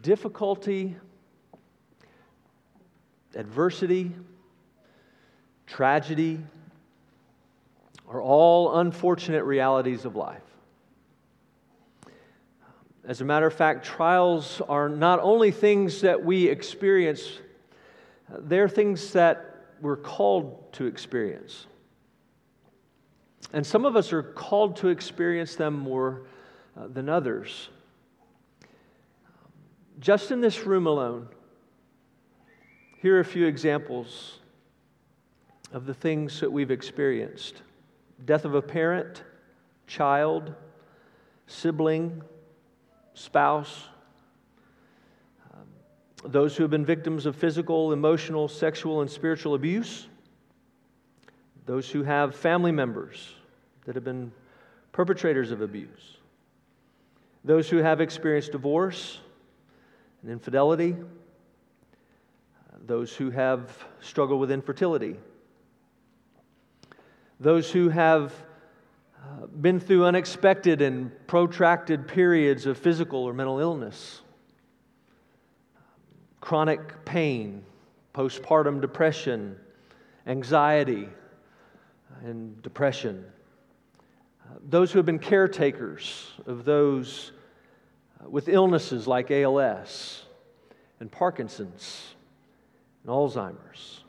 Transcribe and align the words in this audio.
difficulty, 0.00 0.96
adversity, 3.34 4.12
tragedy 5.66 6.40
are 8.08 8.20
all 8.20 8.78
unfortunate 8.78 9.44
realities 9.44 10.04
of 10.04 10.16
life. 10.16 10.42
As 13.04 13.20
a 13.20 13.24
matter 13.24 13.46
of 13.46 13.54
fact, 13.54 13.84
trials 13.84 14.60
are 14.68 14.88
not 14.88 15.18
only 15.20 15.50
things 15.50 16.02
that 16.02 16.24
we 16.24 16.46
experience, 16.46 17.40
they're 18.28 18.68
things 18.68 19.12
that 19.12 19.66
we're 19.80 19.96
called 19.96 20.72
to 20.74 20.86
experience. 20.86 21.66
And 23.52 23.66
some 23.66 23.84
of 23.84 23.96
us 23.96 24.12
are 24.12 24.22
called 24.22 24.76
to 24.76 24.88
experience 24.88 25.56
them 25.56 25.74
more 25.74 26.22
uh, 26.78 26.86
than 26.86 27.08
others. 27.08 27.68
Just 30.00 30.30
in 30.30 30.40
this 30.40 30.64
room 30.66 30.86
alone, 30.86 31.28
here 32.98 33.16
are 33.16 33.20
a 33.20 33.24
few 33.24 33.46
examples 33.46 34.38
of 35.72 35.86
the 35.86 35.94
things 35.94 36.40
that 36.40 36.50
we've 36.50 36.70
experienced. 36.70 37.62
Death 38.24 38.44
of 38.44 38.54
a 38.54 38.62
parent, 38.62 39.22
child, 39.86 40.54
sibling, 41.46 42.22
spouse, 43.14 43.88
um, 45.52 45.66
those 46.24 46.56
who 46.56 46.62
have 46.62 46.70
been 46.70 46.84
victims 46.84 47.26
of 47.26 47.36
physical, 47.36 47.92
emotional, 47.92 48.48
sexual, 48.48 49.00
and 49.00 49.10
spiritual 49.10 49.54
abuse, 49.54 50.08
those 51.66 51.90
who 51.90 52.02
have 52.02 52.34
family 52.34 52.72
members 52.72 53.34
that 53.84 53.94
have 53.94 54.04
been 54.04 54.32
perpetrators 54.92 55.50
of 55.50 55.60
abuse, 55.60 56.18
those 57.44 57.68
who 57.68 57.78
have 57.78 58.00
experienced 58.00 58.52
divorce 58.52 59.20
and 60.22 60.30
infidelity, 60.30 60.96
those 62.86 63.14
who 63.14 63.30
have 63.30 63.84
struggled 64.00 64.40
with 64.40 64.50
infertility, 64.50 65.16
those 67.40 67.70
who 67.70 67.88
have 67.88 68.32
uh, 69.18 69.46
been 69.46 69.78
through 69.78 70.04
unexpected 70.04 70.82
and 70.82 71.10
protracted 71.26 72.06
periods 72.08 72.66
of 72.66 72.76
physical 72.78 73.20
or 73.20 73.32
mental 73.32 73.58
illness, 73.58 74.22
chronic 76.40 77.04
pain, 77.04 77.64
postpartum 78.14 78.80
depression, 78.80 79.56
anxiety, 80.26 81.08
and 82.24 82.60
depression. 82.62 83.24
Uh, 84.44 84.54
those 84.68 84.92
who 84.92 84.98
have 84.98 85.06
been 85.06 85.18
caretakers 85.18 86.32
of 86.46 86.64
those 86.64 87.32
uh, 87.36 87.41
with 88.28 88.48
illnesses 88.48 89.06
like 89.06 89.30
ALS 89.30 90.24
and 91.00 91.10
Parkinson's 91.10 92.14
and 93.02 93.12
Alzheimer's, 93.12 94.04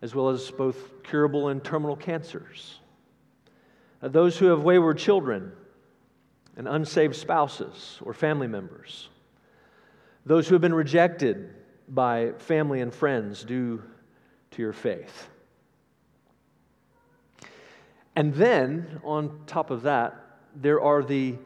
as 0.00 0.14
well 0.14 0.30
as 0.30 0.50
both 0.50 1.02
curable 1.02 1.48
and 1.48 1.62
terminal 1.62 1.96
cancers 1.96 2.78
uh, 4.02 4.08
those 4.08 4.36
who 4.36 4.46
have 4.46 4.64
wayward 4.64 4.98
children 4.98 5.52
and 6.56 6.68
unsaved 6.68 7.14
spouses 7.14 7.98
or 8.02 8.12
family 8.12 8.48
members, 8.48 9.08
those 10.26 10.48
who 10.48 10.54
have 10.54 10.62
been 10.62 10.74
rejected 10.74 11.54
by 11.88 12.32
family 12.38 12.80
and 12.80 12.92
friends 12.92 13.44
due 13.44 13.82
to 14.50 14.62
your 14.62 14.72
faith. 14.72 15.28
And 18.14 18.34
then, 18.34 19.00
on 19.04 19.40
top 19.46 19.70
of 19.70 19.82
that, 19.82 20.14
there 20.54 20.80
are 20.82 21.02
the 21.02 21.36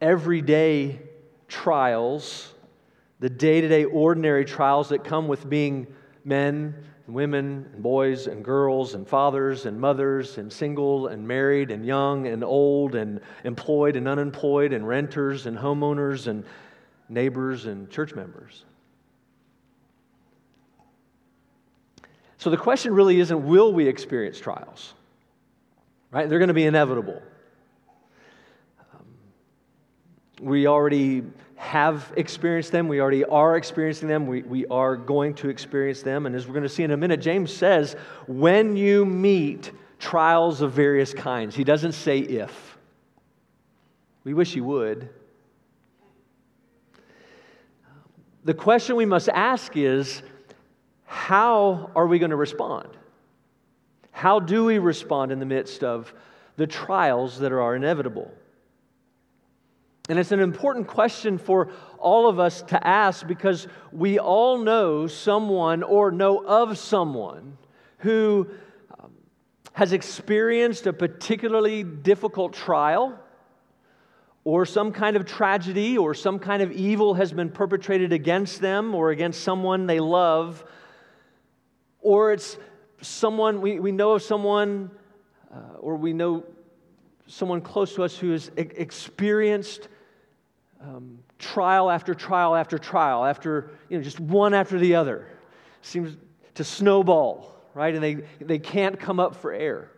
everyday 0.00 1.00
trials, 1.48 2.52
the 3.20 3.28
day 3.28 3.60
to 3.60 3.68
day 3.68 3.84
ordinary 3.84 4.44
trials 4.44 4.90
that 4.90 5.02
come 5.02 5.26
with 5.26 5.48
being 5.48 5.86
men 6.24 6.74
and 7.06 7.14
women 7.14 7.68
and 7.72 7.82
boys 7.82 8.26
and 8.26 8.44
girls 8.44 8.94
and 8.94 9.08
fathers 9.08 9.66
and 9.66 9.80
mothers 9.80 10.38
and 10.38 10.52
single 10.52 11.08
and 11.08 11.26
married 11.26 11.70
and 11.70 11.84
young 11.84 12.26
and 12.26 12.44
old 12.44 12.94
and 12.94 13.20
employed 13.44 13.96
and 13.96 14.06
unemployed 14.06 14.72
and 14.72 14.86
renters 14.86 15.46
and 15.46 15.56
homeowners 15.56 16.26
and 16.26 16.44
neighbors 17.08 17.64
and 17.64 17.90
church 17.90 18.14
members. 18.14 18.64
So 22.36 22.50
the 22.50 22.56
question 22.56 22.94
really 22.94 23.18
isn't 23.20 23.46
will 23.46 23.72
we 23.72 23.88
experience 23.88 24.38
trials? 24.38 24.94
Right? 26.10 26.28
They're 26.28 26.38
going 26.38 26.48
to 26.48 26.54
be 26.54 26.64
inevitable. 26.64 27.20
Um, 28.94 29.04
we 30.40 30.66
already 30.66 31.22
have 31.56 32.12
experienced 32.16 32.70
them. 32.70 32.86
We 32.86 33.00
already 33.00 33.24
are 33.24 33.56
experiencing 33.56 34.08
them. 34.08 34.26
We, 34.26 34.42
we 34.42 34.66
are 34.66 34.96
going 34.96 35.34
to 35.34 35.48
experience 35.48 36.02
them. 36.02 36.26
And 36.26 36.34
as 36.34 36.46
we're 36.46 36.54
going 36.54 36.62
to 36.62 36.68
see 36.68 36.84
in 36.84 36.92
a 36.92 36.96
minute, 36.96 37.20
James 37.20 37.52
says, 37.52 37.96
when 38.26 38.76
you 38.76 39.04
meet 39.04 39.72
trials 39.98 40.60
of 40.60 40.72
various 40.72 41.12
kinds, 41.12 41.56
he 41.56 41.64
doesn't 41.64 41.92
say 41.92 42.18
if. 42.20 42.78
We 44.24 44.34
wish 44.34 44.52
he 44.52 44.60
would. 44.60 45.08
The 48.44 48.54
question 48.54 48.96
we 48.96 49.04
must 49.04 49.28
ask 49.28 49.76
is 49.76 50.22
how 51.04 51.90
are 51.96 52.06
we 52.06 52.18
going 52.18 52.30
to 52.30 52.36
respond? 52.36 52.88
How 54.12 54.40
do 54.40 54.64
we 54.64 54.78
respond 54.78 55.32
in 55.32 55.38
the 55.38 55.46
midst 55.46 55.82
of 55.82 56.12
the 56.56 56.66
trials 56.66 57.38
that 57.40 57.52
are 57.52 57.74
inevitable? 57.74 58.32
And 60.08 60.18
it's 60.18 60.32
an 60.32 60.40
important 60.40 60.86
question 60.86 61.36
for 61.36 61.68
all 61.98 62.28
of 62.28 62.40
us 62.40 62.62
to 62.62 62.86
ask 62.86 63.26
because 63.26 63.68
we 63.92 64.18
all 64.18 64.56
know 64.56 65.06
someone 65.06 65.82
or 65.82 66.10
know 66.10 66.38
of 66.38 66.78
someone 66.78 67.58
who 67.98 68.48
um, 68.98 69.12
has 69.74 69.92
experienced 69.92 70.86
a 70.86 70.94
particularly 70.94 71.82
difficult 71.82 72.54
trial 72.54 73.18
or 74.44 74.64
some 74.64 74.92
kind 74.92 75.14
of 75.14 75.26
tragedy 75.26 75.98
or 75.98 76.14
some 76.14 76.38
kind 76.38 76.62
of 76.62 76.72
evil 76.72 77.12
has 77.12 77.30
been 77.30 77.50
perpetrated 77.50 78.10
against 78.10 78.62
them 78.62 78.94
or 78.94 79.10
against 79.10 79.42
someone 79.42 79.86
they 79.86 80.00
love, 80.00 80.64
or 82.00 82.32
it's 82.32 82.56
someone, 83.02 83.60
we, 83.60 83.78
we 83.78 83.92
know 83.92 84.12
of 84.12 84.22
someone 84.22 84.90
uh, 85.52 85.76
or 85.80 85.96
we 85.96 86.14
know 86.14 86.44
someone 87.26 87.60
close 87.60 87.94
to 87.94 88.02
us 88.02 88.16
who 88.16 88.30
has 88.30 88.50
experienced 88.56 89.88
um, 90.80 91.18
trial 91.38 91.90
after 91.90 92.14
trial 92.14 92.54
after 92.54 92.78
trial, 92.78 93.24
after, 93.24 93.70
you 93.88 93.98
know, 93.98 94.04
just 94.04 94.20
one 94.20 94.54
after 94.54 94.78
the 94.78 94.94
other. 94.94 95.26
Seems 95.82 96.16
to 96.54 96.64
snowball, 96.64 97.54
right? 97.74 97.94
And 97.94 98.02
they, 98.02 98.14
they 98.40 98.58
can't 98.58 98.98
come 98.98 99.20
up 99.20 99.36
for 99.36 99.52
air. 99.52 99.90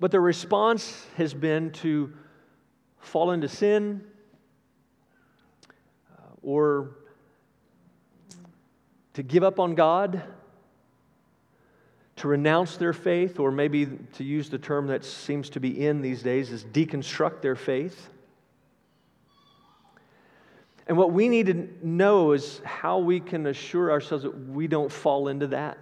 But 0.00 0.10
the 0.10 0.20
response 0.20 1.06
has 1.16 1.32
been 1.32 1.70
to 1.72 2.12
fall 2.98 3.30
into 3.30 3.48
sin 3.48 4.02
uh, 6.12 6.22
or 6.42 6.96
to 9.14 9.22
give 9.22 9.44
up 9.44 9.60
on 9.60 9.74
God 9.74 10.22
to 12.16 12.28
renounce 12.28 12.76
their 12.76 12.92
faith, 12.92 13.40
or 13.40 13.50
maybe 13.50 13.86
to 14.14 14.24
use 14.24 14.48
the 14.48 14.58
term 14.58 14.86
that 14.86 15.04
seems 15.04 15.50
to 15.50 15.60
be 15.60 15.86
in 15.86 16.00
these 16.00 16.22
days, 16.22 16.50
is 16.52 16.64
deconstruct 16.64 17.42
their 17.42 17.56
faith. 17.56 18.08
And 20.86 20.96
what 20.96 21.12
we 21.12 21.28
need 21.28 21.46
to 21.46 21.68
know 21.82 22.32
is 22.32 22.60
how 22.64 22.98
we 22.98 23.18
can 23.18 23.46
assure 23.46 23.90
ourselves 23.90 24.24
that 24.24 24.48
we 24.48 24.68
don't 24.68 24.92
fall 24.92 25.28
into 25.28 25.48
that, 25.48 25.78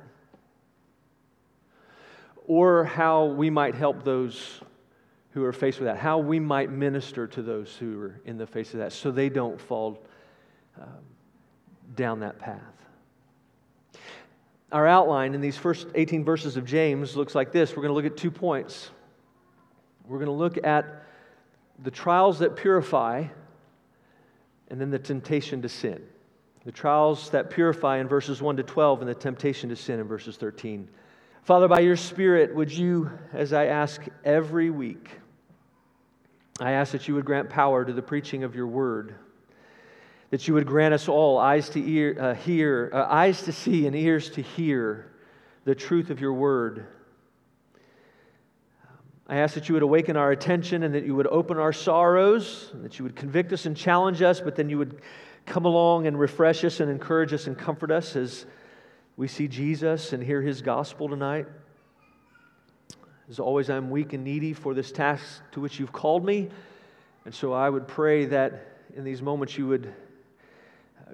or 2.47 2.85
how 2.85 3.27
we 3.27 3.51
might 3.51 3.75
help 3.75 4.03
those 4.05 4.61
who 5.33 5.45
are 5.45 5.53
faced 5.53 5.81
with 5.81 5.87
that, 5.87 5.99
how 5.99 6.19
we 6.19 6.39
might 6.39 6.71
minister 6.71 7.27
to 7.27 7.43
those 7.43 7.77
who 7.77 8.01
are 8.01 8.21
in 8.25 8.39
the 8.39 8.47
face 8.47 8.73
of 8.75 8.81
that 8.81 8.93
so 8.93 9.11
they 9.11 9.29
don't 9.29 9.61
fall 9.61 10.03
um, 10.81 10.89
down 11.95 12.21
that 12.21 12.39
path 12.39 12.61
our 14.73 14.87
outline 14.87 15.35
in 15.35 15.41
these 15.41 15.57
first 15.57 15.87
18 15.95 16.25
verses 16.25 16.57
of 16.57 16.65
James 16.65 17.15
looks 17.17 17.35
like 17.35 17.53
this. 17.53 17.71
We're 17.71 17.83
going 17.83 17.91
to 17.91 17.95
look 17.95 18.07
at 18.07 18.17
two 18.17 18.31
points. 18.31 18.91
We're 20.07 20.19
going 20.19 20.27
to 20.27 20.33
look 20.33 20.65
at 20.65 21.05
the 21.83 21.91
trials 21.91 22.39
that 22.41 22.57
purify 22.57 23.27
and 24.69 24.81
then 24.81 24.91
the 24.91 24.99
temptation 24.99 25.63
to 25.63 25.69
sin. 25.69 26.03
The 26.65 26.73
trials 26.73 27.31
that 27.31 27.51
purify 27.51 27.99
in 27.99 28.09
verses 28.09 28.41
1 28.41 28.57
to 28.57 28.63
12 28.63 29.01
and 29.01 29.09
the 29.09 29.15
temptation 29.15 29.69
to 29.69 29.77
sin 29.77 30.01
in 30.01 30.07
verses 30.07 30.37
13. 30.37 30.89
Father, 31.43 31.69
by 31.69 31.81
your 31.81 31.97
Spirit, 31.97 32.55
would 32.55 32.73
you, 32.73 33.11
as 33.33 33.53
I 33.53 33.67
ask 33.67 34.01
every 34.25 34.71
week, 34.71 35.11
I 36.61 36.73
ask 36.73 36.93
that 36.93 37.09
you 37.09 37.15
would 37.15 37.25
grant 37.25 37.51
power 37.51 37.85
to 37.85 37.93
the 37.93 38.03
preaching 38.03 38.45
of 38.45 38.55
your 38.55 38.69
word 38.69 39.17
that 40.33 40.49
you 40.49 40.55
would 40.55 40.67
grant 40.67 40.95
us 40.95 41.11
all 41.11 41.37
eyes 41.37 41.69
to 41.69 41.79
ear, 41.79 42.17
uh, 42.19 42.35
hear, 42.35 42.91
uh, 42.95 43.05
eyes 43.07 43.43
to 43.43 43.53
see 43.53 43.87
and 43.87 43.95
ears 43.95 44.31
to 44.31 44.41
hear 44.41 45.13
the 45.65 45.75
truth 45.75 46.09
of 46.09 46.23
your 46.23 46.33
word. 46.33 46.87
I 49.29 49.37
ask 49.37 49.55
that 49.57 49.69
you 49.69 49.75
would 49.75 49.83
awaken 49.83 50.17
our 50.17 50.31
attention 50.31 50.85
and 50.85 50.95
that 50.95 51.05
you 51.05 51.15
would 51.15 51.27
open 51.27 51.59
our 51.59 51.75
sorrows, 51.75 52.71
that 52.77 52.99
you 52.99 53.03
would 53.03 53.15
convict 53.15 53.53
us 53.53 53.67
and 53.67 53.77
challenge 53.77 54.23
us, 54.23 54.41
but 54.41 54.57
then 54.57 54.71
you 54.71 54.79
would 54.79 55.03
come 55.45 55.67
along 55.67 56.07
and 56.07 56.19
refresh 56.19 56.65
us 56.65 56.81
and 56.81 56.91
encourage 56.91 57.35
us 57.35 57.47
and 57.47 57.59
comfort 57.59 57.91
us 57.91 58.17
as 58.17 58.47
we 59.19 59.29
see 59.29 59.49
Jesus 59.49 60.15
and 60.15 60.23
hear 60.23 60.41
his 60.41 60.63
gospel 60.63 61.11
tonight. 61.11 61.45
As 63.29 63.39
always, 63.39 63.69
I'm 63.69 63.91
weak 63.91 64.15
and 64.15 64.25
needy 64.25 64.55
for 64.55 64.73
this 64.73 64.93
task 64.93 65.43
to 65.53 65.61
which 65.61 65.79
you've 65.79 65.93
called 65.93 66.25
me. 66.25 66.49
And 67.27 67.35
so 67.35 67.53
I 67.53 67.69
would 67.69 67.87
pray 67.87 68.25
that 68.25 68.69
in 68.97 69.05
these 69.05 69.21
moments 69.21 69.59
you 69.59 69.67
would 69.69 69.93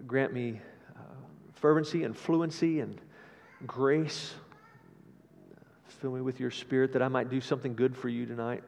grant 0.07 0.33
me 0.33 0.61
uh, 0.97 1.01
fervency 1.55 2.05
and 2.05 2.17
fluency 2.17 2.81
and 2.81 3.01
grace. 3.67 4.35
Fill 6.01 6.13
me 6.13 6.21
with 6.21 6.39
your 6.39 6.51
spirit 6.51 6.93
that 6.93 7.03
I 7.03 7.09
might 7.09 7.29
do 7.29 7.41
something 7.41 7.75
good 7.75 7.97
for 7.97 8.09
you 8.09 8.25
tonight. 8.25 8.63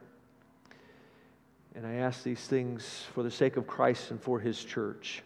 And 1.75 1.87
I 1.87 1.95
ask 1.95 2.23
these 2.23 2.41
things 2.41 3.05
for 3.13 3.23
the 3.23 3.31
sake 3.31 3.55
of 3.55 3.65
Christ 3.65 4.11
and 4.11 4.21
for 4.21 4.39
his 4.39 4.61
church. 4.61 5.23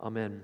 Amen. 0.00 0.42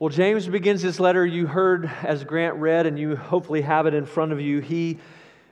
Well, 0.00 0.08
James 0.08 0.48
begins 0.48 0.82
this 0.82 0.98
letter. 0.98 1.24
You 1.24 1.46
heard 1.46 1.88
as 2.02 2.24
Grant 2.24 2.56
read, 2.56 2.86
and 2.86 2.98
you 2.98 3.14
hopefully 3.14 3.60
have 3.60 3.86
it 3.86 3.94
in 3.94 4.06
front 4.06 4.32
of 4.32 4.40
you. 4.40 4.60
He 4.60 4.98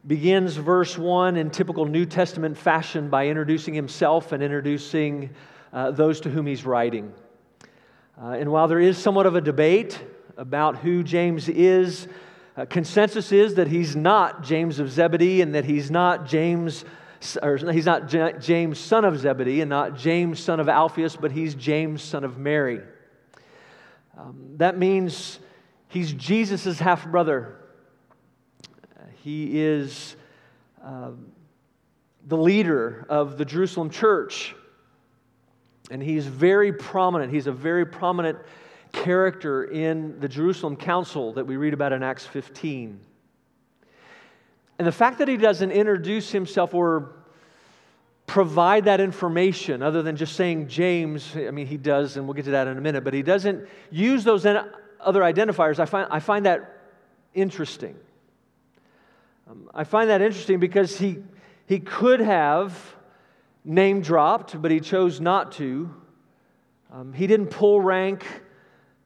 begins 0.07 0.57
verse 0.57 0.99
1 0.99 1.37
in 1.37 1.51
typical 1.51 1.85
New 1.85 2.07
Testament 2.07 2.57
fashion 2.57 3.11
by 3.11 3.29
introducing 3.29 3.75
himself 3.75 4.33
and 4.33 4.43
introducing 4.43 5.31
uh, 5.73 5.91
those 5.91 6.21
to 6.21 6.31
whom 6.31 6.47
he's 6.47 6.65
writing. 6.65 7.13
Uh, 8.21 8.31
and 8.31 8.51
while 8.51 8.69
there 8.69 8.81
is 8.81 8.99
somewhat 8.99 9.27
of 9.27 9.37
a 9.37 9.41
debate 9.41 10.03
about 10.37 10.77
who 10.77 11.03
James 11.03 11.49
is, 11.49 12.09
uh, 12.57 12.65
consensus 12.67 13.31
is 13.31 13.55
that 13.55 13.69
he's 13.69 13.95
not 13.95 14.43
James 14.43 14.79
of 14.81 14.91
Zebedee 14.91 15.43
and 15.43 15.55
that 15.55 15.65
he's 15.65 15.91
not 15.91 16.27
James 16.27 16.85
or 17.43 17.57
he's 17.57 17.87
not 17.87 18.09
James 18.09 18.79
son 18.79 19.05
of 19.05 19.19
Zebedee 19.19 19.61
and 19.61 19.69
not 19.69 19.97
James 19.97 20.39
son 20.39 20.61
of 20.61 20.69
Alphaeus, 20.69 21.17
but 21.17 21.33
he's 21.33 21.55
James 21.55 22.03
son 22.03 22.25
of 22.25 22.39
Mary. 22.39 22.81
Um, 24.17 24.55
that 24.57 24.79
means 24.79 25.41
he's 25.89 26.13
Jesus' 26.13 26.79
half 26.79 27.07
brother. 27.09 27.57
He 29.23 29.61
is 29.61 30.17
uh, 30.83 31.11
the 32.27 32.37
leader 32.37 33.07
of 33.09 33.37
the 33.37 33.45
Jerusalem 33.45 33.91
church. 33.91 34.55
And 35.91 36.03
he's 36.03 36.27
very 36.27 36.73
prominent. 36.73 37.33
He's 37.33 37.47
a 37.47 37.53
very 37.53 37.87
prominent 37.87 38.39
character 38.93 39.65
in 39.65 40.19
the 40.21 40.29
Jerusalem 40.29 40.77
council 40.77 41.33
that 41.35 41.47
we 41.47 41.57
read 41.57 41.75
about 41.75 41.93
in 41.93 42.03
Acts 42.03 42.27
15. 42.27 43.01
And 44.79 44.87
the 44.87 44.93
fact 44.93 45.19
that 45.19 45.29
he 45.29 45.37
doesn't 45.37 45.71
introduce 45.71 46.31
himself 46.31 46.73
or 46.73 47.13
provide 48.27 48.85
that 48.85 49.01
information 49.01 49.83
other 49.83 50.03
than 50.03 50.15
just 50.15 50.37
saying 50.37 50.69
James, 50.69 51.35
I 51.35 51.51
mean, 51.51 51.67
he 51.67 51.77
does, 51.77 52.17
and 52.17 52.27
we'll 52.27 52.35
get 52.35 52.45
to 52.45 52.53
that 52.53 52.69
in 52.69 52.77
a 52.77 52.81
minute, 52.81 53.03
but 53.03 53.15
he 53.15 53.23
doesn't 53.23 53.67
use 53.91 54.23
those 54.23 54.47
other 54.47 55.23
identifiers. 55.23 55.79
I 55.79 55.87
find, 55.87 56.07
I 56.11 56.21
find 56.21 56.47
that 56.47 56.77
interesting. 57.35 57.97
Um, 59.51 59.71
I 59.75 59.85
find 59.85 60.11
that 60.11 60.21
interesting 60.21 60.61
because 60.61 60.99
he, 60.99 61.19
he 61.67 61.81
could 61.81 62.21
have 62.21 62.97
name 63.69 64.01
dropped, 64.01 64.61
but 64.61 64.71
he 64.71 64.81
chose 64.81 65.21
not 65.21 65.53
to. 65.53 65.95
Um, 66.91 67.13
he 67.13 67.27
didn't 67.27 67.49
pull 67.49 67.81
rank. 67.81 68.25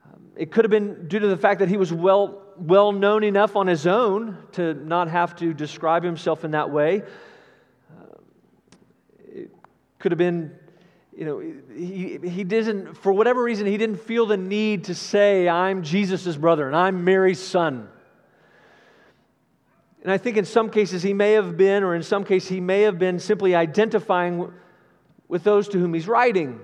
Um, 0.06 0.22
it 0.36 0.52
could 0.52 0.64
have 0.64 0.70
been 0.70 1.08
due 1.08 1.18
to 1.18 1.26
the 1.26 1.36
fact 1.36 1.58
that 1.58 1.68
he 1.68 1.76
was 1.76 1.92
well, 1.92 2.44
well 2.56 2.92
known 2.92 3.24
enough 3.24 3.56
on 3.56 3.66
his 3.66 3.88
own 3.88 4.38
to 4.52 4.74
not 4.74 5.08
have 5.08 5.34
to 5.36 5.52
describe 5.52 6.04
himself 6.04 6.44
in 6.44 6.52
that 6.52 6.70
way 6.70 7.02
It 9.26 9.50
could 9.98 10.12
have 10.12 10.18
been, 10.18 10.52
you 11.16 11.24
know, 11.24 11.40
he, 11.74 12.18
he 12.22 12.44
didn't, 12.44 12.94
for 12.94 13.12
whatever 13.12 13.42
reason, 13.42 13.66
he 13.66 13.76
didn't 13.76 14.00
feel 14.00 14.26
the 14.26 14.36
need 14.36 14.84
to 14.84 14.94
say, 14.94 15.48
I'm 15.48 15.82
Jesus' 15.82 16.36
brother 16.36 16.68
and 16.68 16.76
I'm 16.76 17.04
Mary's 17.04 17.40
son. 17.40 17.88
And 20.02 20.10
I 20.10 20.18
think 20.18 20.36
in 20.36 20.44
some 20.44 20.68
cases 20.68 21.02
he 21.02 21.14
may 21.14 21.32
have 21.32 21.56
been, 21.56 21.84
or 21.84 21.94
in 21.94 22.02
some 22.02 22.24
cases 22.24 22.48
he 22.48 22.60
may 22.60 22.82
have 22.82 22.98
been 22.98 23.18
simply 23.18 23.54
identifying 23.54 24.52
with 25.28 25.44
those 25.44 25.68
to 25.68 25.78
whom 25.78 25.94
he's 25.94 26.08
writing. 26.08 26.60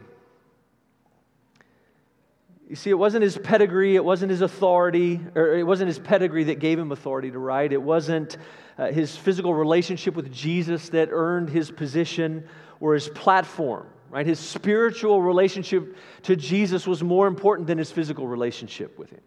You 2.68 2.76
see, 2.76 2.90
it 2.90 2.98
wasn't 2.98 3.22
his 3.22 3.38
pedigree, 3.38 3.96
it 3.96 4.04
wasn't 4.04 4.30
his 4.30 4.42
authority, 4.42 5.20
or 5.34 5.54
it 5.54 5.62
wasn't 5.62 5.88
his 5.88 5.98
pedigree 5.98 6.44
that 6.44 6.58
gave 6.58 6.78
him 6.78 6.92
authority 6.92 7.30
to 7.30 7.38
write. 7.38 7.72
It 7.72 7.80
wasn't 7.80 8.36
uh, 8.76 8.92
his 8.92 9.16
physical 9.16 9.54
relationship 9.54 10.14
with 10.14 10.30
Jesus 10.30 10.90
that 10.90 11.08
earned 11.10 11.48
his 11.48 11.70
position 11.70 12.46
or 12.80 12.92
his 12.92 13.08
platform, 13.08 13.86
right? 14.10 14.26
His 14.26 14.38
spiritual 14.38 15.22
relationship 15.22 15.96
to 16.24 16.36
Jesus 16.36 16.86
was 16.86 17.02
more 17.02 17.26
important 17.26 17.68
than 17.68 17.78
his 17.78 17.90
physical 17.90 18.26
relationship 18.26 18.98
with 18.98 19.10
him. 19.10 19.20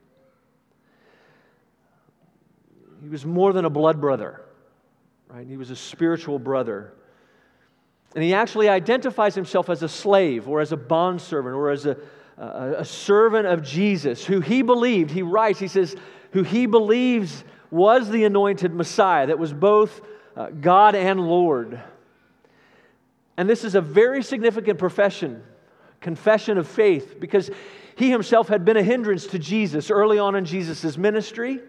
He 3.01 3.09
was 3.09 3.25
more 3.25 3.51
than 3.51 3.65
a 3.65 3.69
blood 3.69 4.00
brother, 4.00 4.42
right? 5.27 5.48
He 5.48 5.57
was 5.57 5.71
a 5.71 5.75
spiritual 5.75 6.39
brother. 6.39 6.94
And 8.13 8.24
he 8.24 8.33
actually 8.33 8.69
identifies 8.69 9.36
himself 9.36 9.69
as 9.69 9.83
a 9.83 9.89
slave 9.89 10.48
or 10.48 10.62
as 10.62 10.71
a 10.71 10.77
bondservant 10.77 11.56
or 11.56 11.71
as 11.71 11.86
a, 11.86 11.98
a, 12.38 12.75
a 12.80 12.86
servant 12.86 13.48
of 13.48 13.63
Jesus 13.63 14.25
who 14.25 14.42
he 14.42 14.62
believed, 14.62 15.12
he 15.12 15.21
writes, 15.21 15.59
he 15.59 15.68
says, 15.68 15.95
who 16.31 16.44
he 16.44 16.65
believes 16.65 17.44
was 17.71 18.09
the 18.09 18.25
anointed 18.25 18.74
Messiah 18.74 19.27
that 19.27 19.39
was 19.39 19.54
both 19.54 20.01
uh, 20.36 20.50
God 20.50 20.94
and 20.94 21.19
Lord. 21.19 21.81
And 23.38 23.50
this 23.50 23.63
is 23.63 23.75
a 23.75 23.81
very 23.81 24.21
significant 24.21 24.77
profession, 24.77 25.42
confession 26.01 26.57
of 26.57 26.68
faith, 26.68 27.19
because 27.19 27.50
he 27.95 28.09
himself 28.09 28.50
had 28.50 28.65
been 28.65 28.77
a 28.77 28.83
hindrance 28.83 29.25
to 29.27 29.39
Jesus 29.39 29.89
early 29.89 30.19
on 30.19 30.36
in 30.36 30.45
Jesus' 30.45 30.97
ministry. 30.97 31.62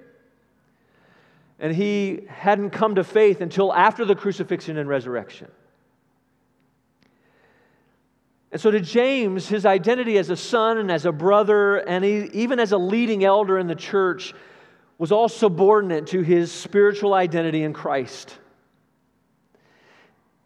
And 1.62 1.74
he 1.74 2.26
hadn't 2.28 2.70
come 2.70 2.96
to 2.96 3.04
faith 3.04 3.40
until 3.40 3.72
after 3.72 4.04
the 4.04 4.16
crucifixion 4.16 4.76
and 4.76 4.88
resurrection. 4.88 5.48
And 8.50 8.60
so, 8.60 8.70
to 8.70 8.80
James, 8.80 9.48
his 9.48 9.64
identity 9.64 10.18
as 10.18 10.28
a 10.28 10.36
son 10.36 10.76
and 10.76 10.90
as 10.90 11.06
a 11.06 11.12
brother, 11.12 11.76
and 11.76 12.04
even 12.04 12.58
as 12.58 12.72
a 12.72 12.76
leading 12.76 13.24
elder 13.24 13.58
in 13.58 13.68
the 13.68 13.76
church, 13.76 14.34
was 14.98 15.12
all 15.12 15.28
subordinate 15.28 16.08
to 16.08 16.20
his 16.20 16.52
spiritual 16.52 17.14
identity 17.14 17.62
in 17.62 17.72
Christ. 17.72 18.36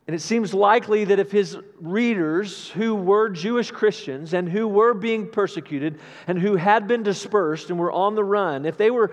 And 0.07 0.15
it 0.15 0.21
seems 0.21 0.55
likely 0.55 1.05
that 1.07 1.19
if 1.19 1.33
his 1.33 1.59
readers, 1.81 2.69
who 2.71 2.95
were 2.95 3.29
Jewish 3.29 3.71
Christians 3.71 4.35
and 4.35 4.49
who 4.49 4.69
were 4.69 4.95
being 4.95 5.29
persecuted 5.31 5.99
and 6.29 6.39
who 6.39 6.57
had 6.57 6.87
been 6.87 7.03
dispersed 7.03 7.71
and 7.71 7.79
were 7.79 7.91
on 7.91 8.15
the 8.15 8.23
run, 8.23 8.67
if 8.67 8.77
they 8.77 8.91
were, 8.91 9.13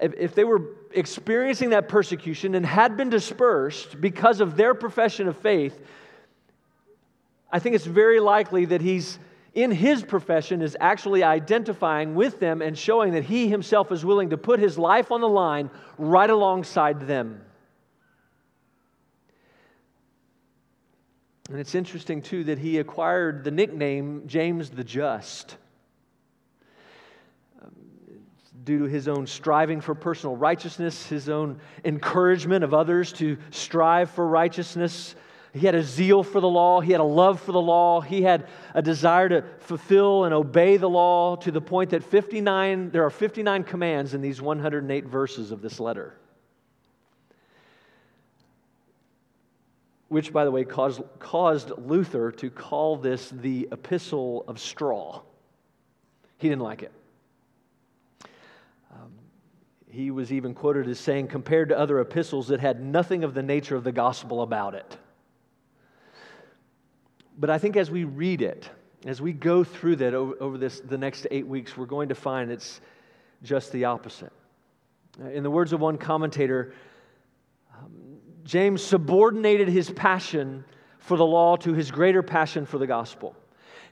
if 0.00 0.34
they 0.34 0.42
were 0.42 0.60
experiencing 0.94 1.70
that 1.70 1.88
persecution 1.88 2.54
and 2.54 2.64
had 2.64 2.96
been 2.96 3.10
dispersed 3.10 4.00
because 4.00 4.40
of 4.40 4.56
their 4.56 4.74
profession 4.74 5.28
of 5.28 5.36
faith, 5.36 5.80
I 7.50 7.58
think 7.58 7.74
it's 7.74 7.86
very 7.86 8.20
likely 8.20 8.64
that 8.66 8.80
he's 8.80 9.18
in 9.54 9.70
his 9.70 10.02
profession 10.02 10.62
is 10.62 10.76
actually 10.80 11.22
identifying 11.22 12.14
with 12.16 12.40
them 12.40 12.60
and 12.60 12.76
showing 12.76 13.12
that 13.12 13.24
he 13.24 13.48
himself 13.48 13.92
is 13.92 14.04
willing 14.04 14.30
to 14.30 14.36
put 14.36 14.58
his 14.58 14.76
life 14.76 15.12
on 15.12 15.20
the 15.20 15.28
line 15.28 15.70
right 15.96 16.28
alongside 16.28 17.06
them. 17.06 17.40
And 21.50 21.60
it's 21.60 21.74
interesting, 21.74 22.22
too, 22.22 22.44
that 22.44 22.58
he 22.58 22.78
acquired 22.78 23.44
the 23.44 23.50
nickname 23.50 24.24
James 24.26 24.70
the 24.70 24.82
Just 24.82 25.56
um, 27.62 27.74
due 28.64 28.80
to 28.80 28.84
his 28.84 29.08
own 29.08 29.26
striving 29.26 29.80
for 29.80 29.94
personal 29.94 30.36
righteousness, 30.36 31.06
his 31.06 31.28
own 31.28 31.60
encouragement 31.84 32.64
of 32.64 32.72
others 32.72 33.12
to 33.12 33.36
strive 33.50 34.10
for 34.10 34.26
righteousness. 34.26 35.14
He 35.52 35.66
had 35.66 35.74
a 35.74 35.82
zeal 35.82 36.22
for 36.22 36.40
the 36.40 36.48
law. 36.48 36.80
He 36.80 36.92
had 36.92 37.00
a 37.00 37.04
love 37.04 37.40
for 37.40 37.52
the 37.52 37.60
law. 37.60 38.00
He 38.00 38.22
had 38.22 38.48
a 38.74 38.82
desire 38.82 39.28
to 39.28 39.44
fulfill 39.60 40.24
and 40.24 40.34
obey 40.34 40.78
the 40.78 40.88
law 40.88 41.36
to 41.36 41.50
the 41.50 41.60
point 41.60 41.90
that 41.90 42.02
59, 42.02 42.90
there 42.90 43.04
are 43.04 43.10
59 43.10 43.62
commands 43.64 44.14
in 44.14 44.20
these 44.20 44.42
108 44.42 45.04
verses 45.04 45.52
of 45.52 45.62
this 45.62 45.78
letter. 45.78 46.14
which, 50.14 50.32
by 50.32 50.44
the 50.44 50.50
way, 50.52 50.62
caused, 50.62 51.02
caused 51.18 51.72
Luther 51.76 52.30
to 52.30 52.48
call 52.48 52.96
this 52.96 53.30
the 53.30 53.68
epistle 53.72 54.44
of 54.46 54.60
straw. 54.60 55.22
He 56.38 56.48
didn't 56.48 56.62
like 56.62 56.84
it. 56.84 56.92
He 59.94 60.10
was 60.10 60.32
even 60.32 60.54
quoted 60.54 60.88
as 60.88 60.98
saying, 60.98 61.28
compared 61.28 61.68
to 61.68 61.78
other 61.78 62.00
epistles, 62.00 62.50
it 62.50 62.58
had 62.58 62.82
nothing 62.82 63.22
of 63.22 63.32
the 63.32 63.44
nature 63.44 63.76
of 63.76 63.84
the 63.84 63.92
gospel 63.92 64.42
about 64.42 64.74
it. 64.74 64.98
But 67.38 67.48
I 67.48 67.58
think 67.58 67.76
as 67.76 67.92
we 67.92 68.02
read 68.02 68.42
it, 68.42 68.68
as 69.06 69.22
we 69.22 69.32
go 69.32 69.62
through 69.62 69.96
that 69.96 70.12
over, 70.12 70.34
over 70.40 70.58
this, 70.58 70.80
the 70.80 70.98
next 70.98 71.28
eight 71.30 71.46
weeks, 71.46 71.76
we're 71.76 71.86
going 71.86 72.08
to 72.08 72.16
find 72.16 72.50
it's 72.50 72.80
just 73.44 73.70
the 73.70 73.84
opposite. 73.84 74.32
In 75.32 75.44
the 75.44 75.50
words 75.50 75.72
of 75.72 75.80
one 75.80 75.96
commentator, 75.96 76.74
um, 77.78 77.92
James 78.42 78.82
subordinated 78.82 79.68
his 79.68 79.90
passion 79.90 80.64
for 80.98 81.16
the 81.16 81.26
law 81.26 81.54
to 81.58 81.72
his 81.72 81.92
greater 81.92 82.22
passion 82.24 82.66
for 82.66 82.78
the 82.78 82.86
gospel. 82.88 83.36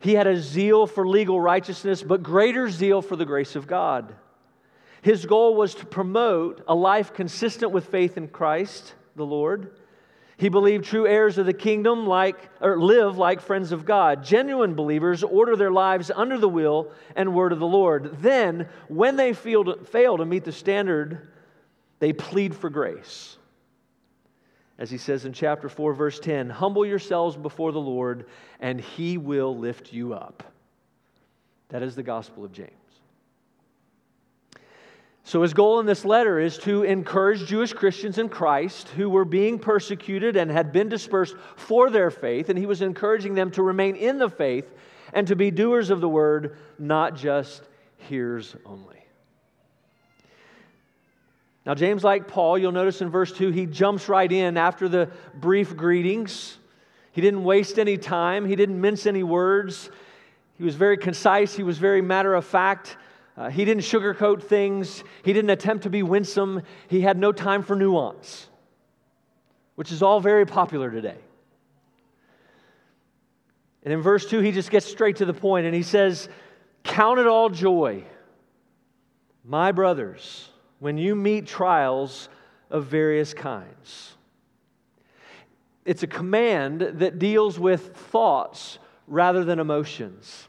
He 0.01 0.15
had 0.15 0.27
a 0.27 0.37
zeal 0.37 0.89
for 0.89 1.07
legal 1.07 1.41
righteousness, 1.41 2.03
but 2.03 2.25
greater 2.25 2.69
zeal 2.69 3.03
for 3.03 3.15
the 3.15 3.25
grace 3.25 3.55
of 3.55 3.69
God. 3.69 4.17
His 5.03 5.27
goal 5.27 5.57
was 5.57 5.75
to 5.75 5.87
promote 5.87 6.63
a 6.67 6.75
life 6.75 7.13
consistent 7.13 7.73
with 7.73 7.87
faith 7.87 8.17
in 8.17 8.29
Christ, 8.29 8.95
the 9.17 9.27
Lord. 9.27 9.77
He 10.37 10.49
believed 10.49 10.85
true 10.85 11.07
heirs 11.07 11.39
of 11.39 11.47
the 11.47 11.53
kingdom 11.53 12.07
like 12.07 12.51
or 12.61 12.81
live 12.81 13.19
like 13.19 13.41
friends 13.41 13.73
of 13.73 13.85
God. 13.85 14.25
Genuine 14.25 14.75
believers 14.75 15.25
order 15.25 15.57
their 15.57 15.73
lives 15.73 16.11
under 16.15 16.39
the 16.39 16.49
will 16.49 16.93
and 17.17 17.35
word 17.35 17.53
of 17.53 17.59
the 17.59 17.67
Lord. 17.67 18.17
Then, 18.23 18.69
when 18.89 19.17
they 19.17 19.33
fail 19.33 19.65
to, 19.65 19.85
fail 19.85 20.17
to 20.19 20.25
meet 20.25 20.45
the 20.45 20.53
standard, 20.53 21.33
they 21.99 22.13
plead 22.13 22.55
for 22.55 22.71
grace. 22.71 23.37
As 24.79 24.91
he 24.91 24.99
says 24.99 25.25
in 25.25 25.33
chapter 25.33 25.69
4 25.69 25.95
verse 25.95 26.19
10, 26.21 26.49
humble 26.49 26.87
yourselves 26.87 27.37
before 27.37 27.73
the 27.73 27.81
Lord 27.81 28.27
and 28.61 28.81
he 28.81 29.19
will 29.19 29.57
lift 29.57 29.93
you 29.93 30.15
up. 30.15 30.45
That 31.71 31.83
is 31.83 31.97
the 31.97 32.03
gospel 32.05 32.45
of 32.45 32.53
James. 32.53 32.82
So, 35.25 35.43
his 35.43 35.55
goal 35.55 35.79
in 35.79 35.87
this 35.87 36.05
letter 36.05 36.41
is 36.41 36.59
to 36.59 36.83
encourage 36.83 37.47
Jewish 37.47 37.73
Christians 37.73 38.19
in 38.19 38.29
Christ 38.29 38.89
who 38.89 39.09
were 39.09 39.25
being 39.25 39.59
persecuted 39.59 40.37
and 40.37 40.51
had 40.51 40.73
been 40.73 40.89
dispersed 40.89 41.37
for 41.57 41.91
their 41.91 42.11
faith, 42.11 42.49
and 42.49 42.59
he 42.59 42.67
was 42.67 42.83
encouraging 42.83 43.35
them 43.35 43.51
to 43.53 43.63
remain 43.63 43.95
in 43.95 44.19
the 44.19 44.29
faith 44.29 44.73
and 45.13 45.27
to 45.29 45.37
be 45.37 45.51
doers 45.51 45.91
of 45.91 46.01
the 46.01 46.09
word, 46.09 46.57
not 46.79 47.15
just 47.15 47.63
hearers 48.09 48.57
only. 48.67 48.93
Now, 51.65 51.75
James, 51.75 52.03
like 52.03 52.27
Paul, 52.27 52.59
you'll 52.59 52.73
notice 52.73 53.01
in 53.01 53.09
verse 53.09 53.33
2, 53.33 53.51
he 53.51 53.67
jumps 53.67 54.09
right 54.09 54.31
in 54.31 54.57
after 54.57 54.89
the 54.89 55.09
brief 55.35 55.77
greetings. 55.77 56.59
He 57.13 57.21
didn't 57.21 57.45
waste 57.45 57.79
any 57.79 57.97
time, 57.97 58.47
he 58.47 58.57
didn't 58.57 58.81
mince 58.81 59.07
any 59.07 59.23
words. 59.23 59.89
He 60.59 60.65
was 60.65 60.75
very 60.75 60.97
concise, 60.97 61.55
he 61.55 61.63
was 61.63 61.79
very 61.79 62.03
matter 62.03 62.35
of 62.35 62.45
fact. 62.45 62.97
Uh, 63.37 63.49
he 63.49 63.65
didn't 63.65 63.83
sugarcoat 63.83 64.43
things. 64.43 65.03
He 65.25 65.33
didn't 65.33 65.51
attempt 65.51 65.85
to 65.85 65.91
be 65.91 66.03
winsome. 66.03 66.63
He 66.89 67.01
had 67.01 67.17
no 67.19 67.33
time 67.33 67.63
for 67.63 67.75
nuance, 67.75 68.49
which 69.75 69.91
is 69.91 70.03
all 70.03 70.21
very 70.21 70.45
popular 70.45 70.91
today. 70.91 71.17
And 73.85 73.93
in 73.93 74.01
verse 74.01 74.27
2, 74.27 74.41
he 74.41 74.53
just 74.53 74.71
gets 74.71 74.87
straight 74.87 75.17
to 75.17 75.25
the 75.25 75.35
point 75.35 75.67
and 75.67 75.75
he 75.75 75.83
says, 75.83 76.29
Count 76.85 77.19
it 77.19 77.27
all 77.27 77.49
joy, 77.49 78.05
my 79.45 79.73
brothers, 79.73 80.49
when 80.79 80.99
you 80.99 81.15
meet 81.15 81.47
trials 81.47 82.29
of 82.71 82.87
various 82.87 83.35
kinds. 83.35 84.17
It's 85.85 86.03
a 86.03 86.07
command 86.07 86.81
that 86.81 87.19
deals 87.19 87.59
with 87.59 87.97
thoughts 87.97 88.79
rather 89.07 89.45
than 89.45 89.59
emotions. 89.59 90.49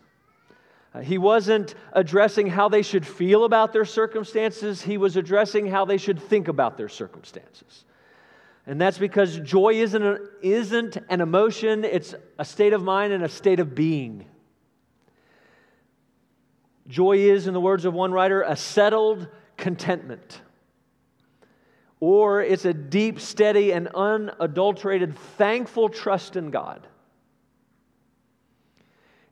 He 1.02 1.18
wasn't 1.18 1.74
addressing 1.92 2.48
how 2.48 2.70
they 2.70 2.84
should 2.84 3.06
feel 3.06 3.46
about 3.46 3.74
their 3.74 3.86
circumstances, 3.86 4.82
he 4.82 4.98
was 4.98 5.18
addressing 5.18 5.68
how 5.68 5.86
they 5.86 5.98
should 5.98 6.22
think 6.22 6.48
about 6.48 6.78
their 6.78 6.90
circumstances. 6.90 7.86
And 8.66 8.80
that's 8.80 8.98
because 8.98 9.40
joy 9.40 9.74
isn't, 9.82 10.04
a, 10.04 10.20
isn't 10.42 10.98
an 11.10 11.20
emotion, 11.20 11.84
it's 11.84 12.16
a 12.38 12.46
state 12.46 12.74
of 12.74 12.84
mind 12.84 13.12
and 13.12 13.24
a 13.24 13.30
state 13.30 13.60
of 13.60 13.76
being. 13.76 14.26
Joy 16.88 17.18
is, 17.18 17.48
in 17.48 17.54
the 17.54 17.62
words 17.62 17.86
of 17.86 17.94
one 17.94 18.12
writer, 18.12 18.42
a 18.42 18.56
settled 18.56 19.28
contentment. 19.58 20.42
Or 22.00 22.42
it's 22.42 22.66
a 22.66 22.74
deep, 22.74 23.20
steady, 23.20 23.72
and 23.72 23.88
unadulterated, 23.88 25.18
thankful 25.38 25.90
trust 25.90 26.36
in 26.36 26.52
God. 26.52 26.88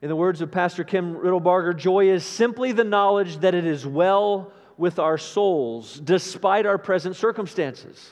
In 0.02 0.08
the 0.08 0.16
words 0.16 0.40
of 0.40 0.50
Pastor 0.50 0.82
Kim 0.82 1.14
Riddlebarger, 1.14 1.76
joy 1.76 2.10
is 2.10 2.24
simply 2.24 2.72
the 2.72 2.82
knowledge 2.82 3.38
that 3.38 3.54
it 3.54 3.64
is 3.64 3.86
well 3.86 4.52
with 4.76 4.98
our 4.98 5.16
souls 5.16 6.00
despite 6.00 6.66
our 6.66 6.76
present 6.76 7.14
circumstances. 7.14 8.10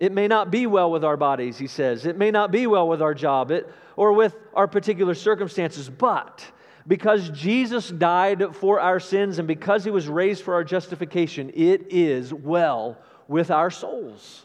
It 0.00 0.10
may 0.10 0.26
not 0.26 0.50
be 0.50 0.66
well 0.66 0.90
with 0.90 1.04
our 1.04 1.16
bodies, 1.16 1.56
he 1.56 1.68
says. 1.68 2.04
It 2.04 2.18
may 2.18 2.32
not 2.32 2.50
be 2.50 2.66
well 2.66 2.88
with 2.88 3.00
our 3.00 3.14
job 3.14 3.52
it, 3.52 3.72
or 3.94 4.12
with 4.12 4.36
our 4.54 4.66
particular 4.66 5.14
circumstances, 5.14 5.88
but 5.88 6.44
because 6.88 7.30
Jesus 7.30 7.88
died 7.88 8.56
for 8.56 8.80
our 8.80 8.98
sins 8.98 9.38
and 9.38 9.46
because 9.46 9.84
he 9.84 9.90
was 9.90 10.08
raised 10.08 10.42
for 10.42 10.54
our 10.54 10.64
justification, 10.64 11.52
it 11.54 11.86
is 11.92 12.34
well 12.34 12.98
with 13.28 13.52
our 13.52 13.70
souls. 13.70 14.44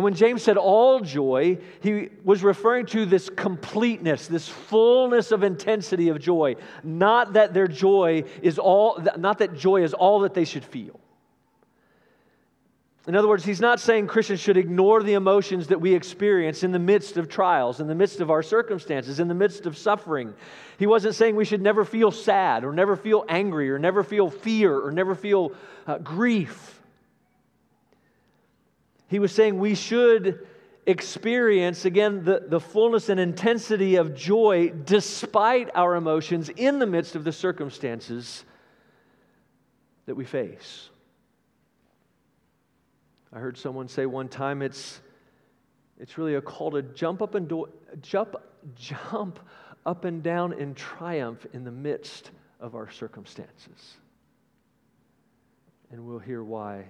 And 0.00 0.04
when 0.06 0.14
James 0.14 0.42
said 0.42 0.56
all 0.56 1.00
joy, 1.00 1.58
he 1.82 2.08
was 2.24 2.42
referring 2.42 2.86
to 2.86 3.04
this 3.04 3.28
completeness, 3.28 4.28
this 4.28 4.48
fullness 4.48 5.30
of 5.30 5.42
intensity 5.42 6.08
of 6.08 6.18
joy. 6.18 6.56
Not 6.82 7.34
that 7.34 7.52
their 7.52 7.68
joy 7.68 8.24
is 8.40 8.58
all, 8.58 8.98
not 9.18 9.40
that 9.40 9.54
joy 9.54 9.82
is 9.82 9.92
all 9.92 10.20
that 10.20 10.32
they 10.32 10.46
should 10.46 10.64
feel. 10.64 10.98
In 13.08 13.14
other 13.14 13.28
words, 13.28 13.44
he's 13.44 13.60
not 13.60 13.78
saying 13.78 14.06
Christians 14.06 14.40
should 14.40 14.56
ignore 14.56 15.02
the 15.02 15.12
emotions 15.12 15.66
that 15.66 15.82
we 15.82 15.92
experience 15.92 16.62
in 16.62 16.72
the 16.72 16.78
midst 16.78 17.18
of 17.18 17.28
trials, 17.28 17.78
in 17.78 17.86
the 17.86 17.94
midst 17.94 18.20
of 18.20 18.30
our 18.30 18.42
circumstances, 18.42 19.20
in 19.20 19.28
the 19.28 19.34
midst 19.34 19.66
of 19.66 19.76
suffering. 19.76 20.32
He 20.78 20.86
wasn't 20.86 21.14
saying 21.14 21.36
we 21.36 21.44
should 21.44 21.60
never 21.60 21.84
feel 21.84 22.10
sad 22.10 22.64
or 22.64 22.72
never 22.72 22.96
feel 22.96 23.26
angry 23.28 23.70
or 23.70 23.78
never 23.78 24.02
feel 24.02 24.30
fear 24.30 24.80
or 24.80 24.92
never 24.92 25.14
feel 25.14 25.52
uh, 25.86 25.98
grief. 25.98 26.79
He 29.10 29.18
was 29.18 29.32
saying 29.32 29.58
we 29.58 29.74
should 29.74 30.46
experience, 30.86 31.84
again, 31.84 32.22
the, 32.22 32.44
the 32.46 32.60
fullness 32.60 33.08
and 33.08 33.18
intensity 33.18 33.96
of 33.96 34.14
joy 34.14 34.68
despite 34.68 35.68
our 35.74 35.96
emotions 35.96 36.48
in 36.48 36.78
the 36.78 36.86
midst 36.86 37.16
of 37.16 37.24
the 37.24 37.32
circumstances 37.32 38.44
that 40.06 40.14
we 40.14 40.24
face. 40.24 40.90
I 43.32 43.40
heard 43.40 43.58
someone 43.58 43.88
say 43.88 44.06
one 44.06 44.28
time 44.28 44.62
it's, 44.62 45.00
it's 45.98 46.16
really 46.16 46.36
a 46.36 46.40
call 46.40 46.70
to 46.70 46.82
jump 46.82 47.20
up 47.20 47.34
and 47.34 47.48
do, 47.48 47.66
jump, 48.00 48.36
jump 48.76 49.40
up 49.84 50.04
and 50.04 50.22
down 50.22 50.52
in 50.52 50.72
triumph 50.74 51.44
in 51.52 51.64
the 51.64 51.72
midst 51.72 52.30
of 52.60 52.76
our 52.76 52.88
circumstances. 52.88 53.96
And 55.90 56.06
we'll 56.06 56.20
hear 56.20 56.44
why 56.44 56.84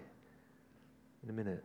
in 1.23 1.31
a 1.31 1.33
minute. 1.33 1.65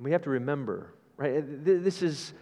And 0.00 0.06
we 0.06 0.12
have 0.12 0.22
to 0.22 0.30
remember, 0.30 0.94
right? 1.18 1.42
This 1.44 2.00
is, 2.00 2.32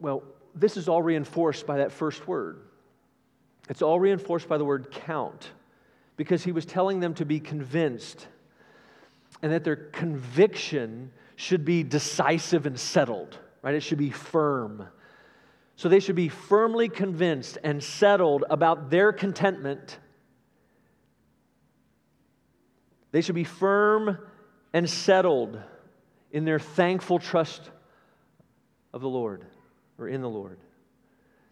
well, 0.00 0.22
this 0.54 0.78
is 0.78 0.88
all 0.88 1.02
reinforced 1.02 1.66
by 1.66 1.76
that 1.76 1.92
first 1.92 2.26
word. 2.26 2.62
It's 3.68 3.82
all 3.82 4.00
reinforced 4.00 4.48
by 4.48 4.56
the 4.56 4.64
word 4.64 4.90
count, 4.90 5.50
because 6.16 6.42
he 6.42 6.50
was 6.50 6.64
telling 6.64 7.00
them 7.00 7.12
to 7.12 7.26
be 7.26 7.40
convinced 7.40 8.26
and 9.42 9.52
that 9.52 9.64
their 9.64 9.76
conviction 9.76 11.10
should 11.34 11.66
be 11.66 11.82
decisive 11.82 12.64
and 12.64 12.80
settled, 12.80 13.38
right? 13.60 13.74
It 13.74 13.82
should 13.82 13.98
be 13.98 14.08
firm. 14.08 14.88
So 15.74 15.90
they 15.90 16.00
should 16.00 16.16
be 16.16 16.30
firmly 16.30 16.88
convinced 16.88 17.58
and 17.62 17.84
settled 17.84 18.44
about 18.48 18.88
their 18.88 19.12
contentment. 19.12 19.98
They 23.12 23.20
should 23.20 23.34
be 23.34 23.44
firm 23.44 24.16
and 24.76 24.90
settled 24.90 25.58
in 26.32 26.44
their 26.44 26.58
thankful 26.58 27.18
trust 27.18 27.70
of 28.92 29.00
the 29.00 29.08
Lord 29.08 29.42
or 29.98 30.06
in 30.06 30.20
the 30.20 30.28
Lord. 30.28 30.58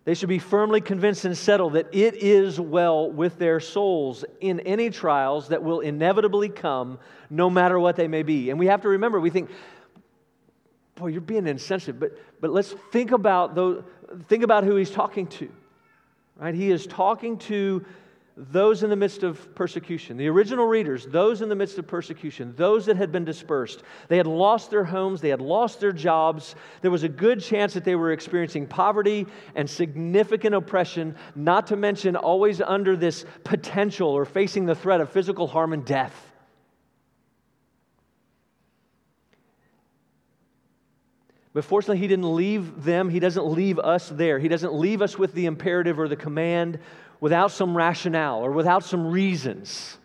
They 0.04 0.12
should 0.12 0.28
be 0.28 0.38
firmly 0.38 0.82
convinced 0.82 1.24
and 1.24 1.34
settled 1.34 1.72
that 1.72 1.86
it 1.90 2.16
is 2.16 2.60
well 2.60 3.10
with 3.10 3.38
their 3.38 3.60
souls 3.60 4.26
in 4.42 4.60
any 4.60 4.90
trials 4.90 5.48
that 5.48 5.62
will 5.62 5.80
inevitably 5.80 6.50
come, 6.50 6.98
no 7.30 7.48
matter 7.48 7.80
what 7.80 7.96
they 7.96 8.08
may 8.08 8.22
be. 8.22 8.50
And 8.50 8.58
we 8.58 8.66
have 8.66 8.82
to 8.82 8.90
remember, 8.90 9.18
we 9.18 9.30
think, 9.30 9.48
boy, 10.94 11.06
you're 11.06 11.22
being 11.22 11.46
insensitive, 11.46 11.98
but, 11.98 12.18
but 12.42 12.50
let's 12.50 12.74
think 12.92 13.12
about, 13.12 13.54
those, 13.54 13.82
think 14.24 14.44
about 14.44 14.64
who 14.64 14.76
he's 14.76 14.90
talking 14.90 15.28
to. 15.28 15.50
Right? 16.36 16.54
He 16.54 16.70
is 16.70 16.86
talking 16.86 17.38
to 17.38 17.86
those 18.36 18.82
in 18.82 18.90
the 18.90 18.96
midst 18.96 19.22
of 19.22 19.54
persecution, 19.54 20.16
the 20.16 20.28
original 20.28 20.66
readers, 20.66 21.06
those 21.06 21.40
in 21.40 21.48
the 21.48 21.54
midst 21.54 21.78
of 21.78 21.86
persecution, 21.86 22.52
those 22.56 22.86
that 22.86 22.96
had 22.96 23.12
been 23.12 23.24
dispersed. 23.24 23.84
They 24.08 24.16
had 24.16 24.26
lost 24.26 24.70
their 24.70 24.84
homes, 24.84 25.20
they 25.20 25.28
had 25.28 25.40
lost 25.40 25.78
their 25.78 25.92
jobs. 25.92 26.56
There 26.82 26.90
was 26.90 27.04
a 27.04 27.08
good 27.08 27.40
chance 27.40 27.74
that 27.74 27.84
they 27.84 27.94
were 27.94 28.10
experiencing 28.10 28.66
poverty 28.66 29.26
and 29.54 29.70
significant 29.70 30.54
oppression, 30.54 31.14
not 31.36 31.68
to 31.68 31.76
mention 31.76 32.16
always 32.16 32.60
under 32.60 32.96
this 32.96 33.24
potential 33.44 34.08
or 34.08 34.24
facing 34.24 34.66
the 34.66 34.74
threat 34.74 35.00
of 35.00 35.10
physical 35.10 35.46
harm 35.46 35.72
and 35.72 35.84
death. 35.84 36.32
But 41.54 41.64
fortunately, 41.64 41.98
he 41.98 42.08
didn't 42.08 42.34
leave 42.34 42.82
them. 42.82 43.08
He 43.08 43.20
doesn't 43.20 43.46
leave 43.46 43.78
us 43.78 44.08
there. 44.08 44.40
He 44.40 44.48
doesn't 44.48 44.74
leave 44.74 45.00
us 45.00 45.16
with 45.16 45.34
the 45.34 45.46
imperative 45.46 46.00
or 46.00 46.08
the 46.08 46.16
command 46.16 46.80
without 47.24 47.50
some 47.50 47.74
rationale 47.74 48.44
or 48.44 48.52
without 48.52 48.84
some 48.84 49.06
reasons. 49.06 49.96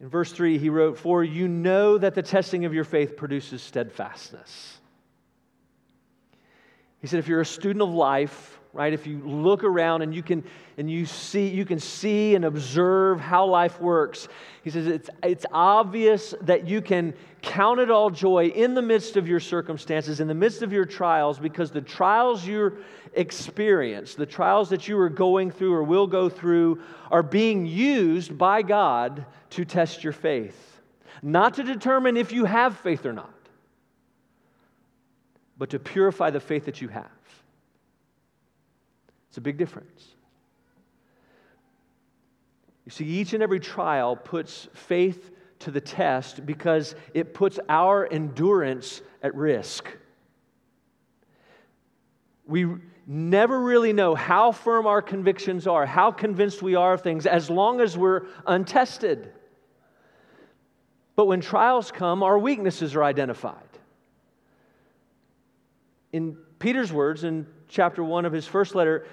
In 0.00 0.08
verse 0.08 0.32
3, 0.32 0.58
he 0.58 0.70
wrote, 0.70 0.98
For 0.98 1.22
you 1.22 1.46
know 1.46 1.98
that 1.98 2.16
the 2.16 2.22
testing 2.22 2.64
of 2.64 2.74
your 2.74 2.82
faith 2.82 3.16
produces 3.16 3.62
steadfastness. 3.62 4.80
He 7.00 7.06
said, 7.06 7.20
If 7.20 7.28
you're 7.28 7.40
a 7.40 7.46
student 7.46 7.80
of 7.80 7.90
life, 7.90 8.57
right? 8.72 8.92
If 8.92 9.06
you 9.06 9.18
look 9.20 9.64
around 9.64 10.02
and 10.02 10.14
you 10.14 10.22
can 10.22 10.44
and 10.76 10.90
you 10.90 11.06
see 11.06 11.48
you 11.48 11.64
can 11.64 11.80
see 11.80 12.34
and 12.34 12.44
observe 12.44 13.20
how 13.20 13.46
life 13.46 13.80
works. 13.80 14.28
He 14.62 14.70
says 14.70 14.86
it's, 14.86 15.10
it's 15.22 15.46
obvious 15.52 16.34
that 16.42 16.68
you 16.68 16.82
can 16.82 17.14
count 17.40 17.80
it 17.80 17.90
all 17.90 18.10
joy 18.10 18.46
in 18.46 18.74
the 18.74 18.82
midst 18.82 19.16
of 19.16 19.26
your 19.26 19.40
circumstances 19.40 20.20
in 20.20 20.28
the 20.28 20.34
midst 20.34 20.62
of 20.62 20.72
your 20.72 20.84
trials 20.84 21.38
because 21.38 21.70
the 21.70 21.80
trials 21.80 22.46
you 22.46 22.76
experience 23.14 24.14
the 24.14 24.26
trials 24.26 24.68
that 24.68 24.86
you 24.86 24.98
are 24.98 25.08
going 25.08 25.50
through 25.50 25.72
or 25.72 25.82
will 25.82 26.06
go 26.06 26.28
through 26.28 26.80
are 27.10 27.22
being 27.22 27.64
used 27.64 28.36
by 28.36 28.60
god 28.60 29.24
to 29.50 29.64
test 29.64 30.04
your 30.04 30.12
faith. 30.12 30.80
Not 31.22 31.54
to 31.54 31.64
determine 31.64 32.16
if 32.16 32.32
you 32.32 32.44
have 32.44 32.76
faith 32.78 33.06
or 33.06 33.12
not 33.12 33.32
but 35.56 35.70
to 35.70 35.78
purify 35.78 36.30
the 36.30 36.40
faith 36.40 36.66
that 36.66 36.80
you 36.80 36.88
have 36.88 37.17
it's 39.38 39.40
a 39.40 39.44
big 39.44 39.56
difference. 39.56 40.16
You 42.84 42.90
see, 42.90 43.04
each 43.04 43.34
and 43.34 43.42
every 43.42 43.60
trial 43.60 44.16
puts 44.16 44.66
faith 44.74 45.30
to 45.60 45.70
the 45.70 45.80
test 45.80 46.44
because 46.44 46.96
it 47.14 47.34
puts 47.34 47.60
our 47.68 48.04
endurance 48.10 49.00
at 49.22 49.36
risk. 49.36 49.96
We 52.48 52.66
never 53.06 53.60
really 53.60 53.92
know 53.92 54.16
how 54.16 54.50
firm 54.50 54.88
our 54.88 55.00
convictions 55.00 55.68
are, 55.68 55.86
how 55.86 56.10
convinced 56.10 56.60
we 56.60 56.74
are 56.74 56.94
of 56.94 57.02
things, 57.02 57.24
as 57.24 57.48
long 57.48 57.80
as 57.80 57.96
we're 57.96 58.26
untested. 58.44 59.32
But 61.14 61.26
when 61.26 61.40
trials 61.40 61.92
come, 61.92 62.24
our 62.24 62.40
weaknesses 62.40 62.96
are 62.96 63.04
identified. 63.04 63.54
In 66.12 66.36
Peter's 66.58 66.92
words 66.92 67.22
in 67.22 67.46
chapter 67.68 68.02
1 68.02 68.24
of 68.24 68.32
his 68.32 68.46
first 68.46 68.74
letter, 68.74 69.06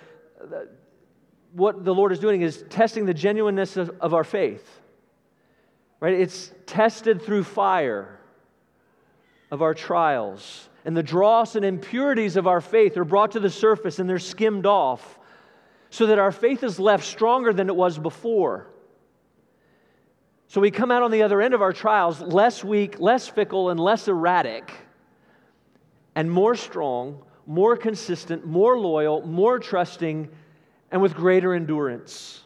what 1.53 1.85
the 1.85 1.93
Lord 1.93 2.11
is 2.11 2.19
doing 2.19 2.41
is 2.41 2.63
testing 2.69 3.05
the 3.05 3.13
genuineness 3.13 3.77
of, 3.77 3.91
of 4.01 4.13
our 4.13 4.23
faith. 4.23 4.81
Right? 5.99 6.13
It's 6.13 6.51
tested 6.65 7.21
through 7.21 7.43
fire 7.43 8.19
of 9.51 9.61
our 9.61 9.73
trials. 9.73 10.69
And 10.83 10.95
the 10.95 11.03
dross 11.03 11.55
and 11.55 11.65
impurities 11.65 12.35
of 12.35 12.45
our 12.45 12.61
faith 12.61 12.97
are 12.97 13.05
brought 13.05 13.31
to 13.31 13.39
the 13.39 13.49
surface 13.49 13.99
and 13.99 14.09
they're 14.09 14.19
skimmed 14.19 14.65
off 14.65 15.17
so 15.89 16.07
that 16.07 16.19
our 16.19 16.31
faith 16.31 16.63
is 16.63 16.79
left 16.79 17.05
stronger 17.05 17.53
than 17.53 17.69
it 17.69 17.75
was 17.75 17.97
before. 17.97 18.67
So 20.47 20.61
we 20.61 20.71
come 20.71 20.91
out 20.91 21.03
on 21.03 21.11
the 21.11 21.23
other 21.23 21.41
end 21.41 21.53
of 21.53 21.61
our 21.61 21.73
trials 21.73 22.21
less 22.21 22.63
weak, 22.63 22.99
less 22.99 23.27
fickle, 23.27 23.69
and 23.69 23.79
less 23.79 24.07
erratic, 24.07 24.71
and 26.13 26.29
more 26.29 26.55
strong 26.55 27.23
more 27.45 27.77
consistent, 27.77 28.45
more 28.45 28.77
loyal, 28.77 29.25
more 29.25 29.59
trusting, 29.59 30.29
and 30.91 31.01
with 31.01 31.13
greater 31.13 31.53
endurance. 31.53 32.41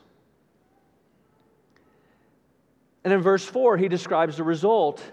And 3.03 3.13
in 3.13 3.22
verse 3.22 3.46
4, 3.46 3.77
he 3.77 3.88
describes 3.88 4.38
the 4.38 4.44
result. 4.44 5.03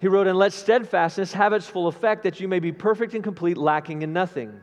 He 0.00 0.08
wrote, 0.08 0.26
And 0.26 0.36
let 0.36 0.52
steadfastness 0.52 1.32
have 1.32 1.52
its 1.52 1.66
full 1.66 1.86
effect, 1.86 2.24
that 2.24 2.40
you 2.40 2.48
may 2.48 2.58
be 2.58 2.72
perfect 2.72 3.14
and 3.14 3.22
complete, 3.22 3.56
lacking 3.56 4.02
in 4.02 4.12
nothing. 4.12 4.60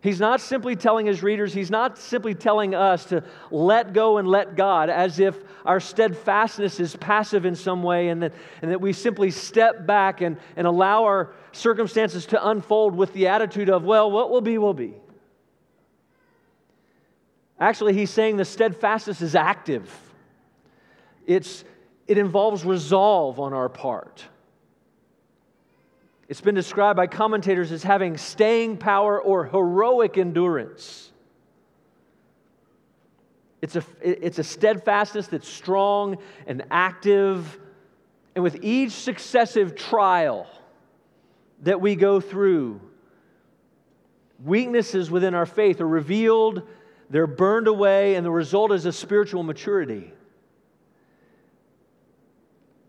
He's 0.00 0.20
not 0.20 0.40
simply 0.40 0.76
telling 0.76 1.06
his 1.06 1.24
readers, 1.24 1.52
he's 1.52 1.72
not 1.72 1.98
simply 1.98 2.32
telling 2.32 2.72
us 2.72 3.06
to 3.06 3.24
let 3.50 3.92
go 3.92 4.18
and 4.18 4.28
let 4.28 4.54
God 4.54 4.90
as 4.90 5.18
if 5.18 5.36
our 5.64 5.80
steadfastness 5.80 6.78
is 6.78 6.94
passive 6.94 7.44
in 7.44 7.56
some 7.56 7.82
way 7.82 8.08
and 8.08 8.22
that, 8.22 8.32
and 8.62 8.70
that 8.70 8.80
we 8.80 8.92
simply 8.92 9.32
step 9.32 9.86
back 9.86 10.20
and, 10.20 10.36
and 10.56 10.68
allow 10.68 11.02
our 11.02 11.34
circumstances 11.58 12.26
to 12.26 12.48
unfold 12.48 12.94
with 12.94 13.12
the 13.12 13.28
attitude 13.28 13.68
of, 13.68 13.84
well, 13.84 14.10
what 14.10 14.30
will 14.30 14.40
be, 14.40 14.58
will 14.58 14.74
be. 14.74 14.94
Actually, 17.60 17.92
he's 17.92 18.10
saying 18.10 18.36
the 18.36 18.44
steadfastness 18.44 19.20
is 19.20 19.34
active, 19.34 19.92
it's, 21.26 21.64
it 22.06 22.16
involves 22.16 22.64
resolve 22.64 23.38
on 23.40 23.52
our 23.52 23.68
part. 23.68 24.24
It's 26.28 26.42
been 26.42 26.54
described 26.54 26.96
by 26.98 27.06
commentators 27.06 27.72
as 27.72 27.82
having 27.82 28.18
staying 28.18 28.76
power 28.76 29.20
or 29.20 29.46
heroic 29.46 30.18
endurance. 30.18 31.10
It's 33.62 33.76
a, 33.76 33.84
it's 34.02 34.38
a 34.38 34.44
steadfastness 34.44 35.28
that's 35.28 35.48
strong 35.48 36.18
and 36.46 36.64
active. 36.70 37.58
And 38.34 38.44
with 38.44 38.62
each 38.62 38.92
successive 38.92 39.74
trial 39.74 40.46
that 41.62 41.80
we 41.80 41.96
go 41.96 42.20
through, 42.20 42.80
weaknesses 44.44 45.10
within 45.10 45.34
our 45.34 45.46
faith 45.46 45.80
are 45.80 45.88
revealed, 45.88 46.62
they're 47.10 47.26
burned 47.26 47.68
away, 47.68 48.14
and 48.14 48.24
the 48.24 48.30
result 48.30 48.72
is 48.72 48.86
a 48.86 48.92
spiritual 48.92 49.42
maturity. 49.42 50.12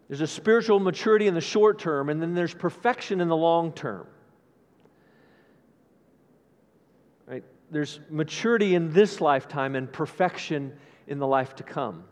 There's 0.08 0.21
a 0.21 0.27
spiritual 0.27 0.79
maturity 0.79 1.27
in 1.27 1.36
the 1.36 1.41
short 1.41 1.79
term, 1.79 2.10
and 2.10 2.21
then 2.21 2.34
there's 2.34 2.53
perfection 2.53 3.21
in 3.21 3.27
the 3.27 3.38
long 3.38 3.71
term. 3.71 4.08
Right? 7.27 7.43
There's 7.69 7.99
maturity 8.10 8.73
in 8.73 8.91
this 8.91 9.21
lifetime 9.21 9.75
and 9.75 9.91
perfection 9.91 10.73
in 11.08 11.19
the 11.19 11.27
life 11.27 11.55
to 11.55 11.63
come. 11.63 12.03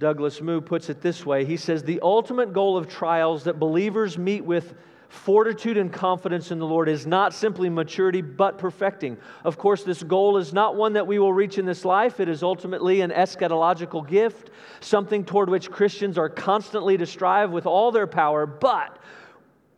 Douglas 0.00 0.40
Moo 0.40 0.60
puts 0.60 0.90
it 0.90 1.00
this 1.00 1.24
way 1.24 1.44
He 1.44 1.56
says, 1.56 1.84
The 1.84 2.00
ultimate 2.02 2.52
goal 2.52 2.76
of 2.76 2.88
trials 2.88 3.44
that 3.44 3.60
believers 3.60 4.18
meet 4.18 4.44
with 4.44 4.74
Fortitude 5.10 5.76
and 5.76 5.92
confidence 5.92 6.52
in 6.52 6.60
the 6.60 6.66
Lord 6.66 6.88
is 6.88 7.04
not 7.04 7.34
simply 7.34 7.68
maturity, 7.68 8.22
but 8.22 8.58
perfecting. 8.58 9.16
Of 9.42 9.58
course, 9.58 9.82
this 9.82 10.04
goal 10.04 10.36
is 10.36 10.52
not 10.52 10.76
one 10.76 10.92
that 10.92 11.04
we 11.04 11.18
will 11.18 11.32
reach 11.32 11.58
in 11.58 11.66
this 11.66 11.84
life. 11.84 12.20
It 12.20 12.28
is 12.28 12.44
ultimately 12.44 13.00
an 13.00 13.10
eschatological 13.10 14.06
gift, 14.06 14.50
something 14.78 15.24
toward 15.24 15.50
which 15.50 15.68
Christians 15.68 16.16
are 16.16 16.28
constantly 16.28 16.96
to 16.96 17.06
strive 17.06 17.50
with 17.50 17.66
all 17.66 17.90
their 17.90 18.06
power, 18.06 18.46
but 18.46 18.98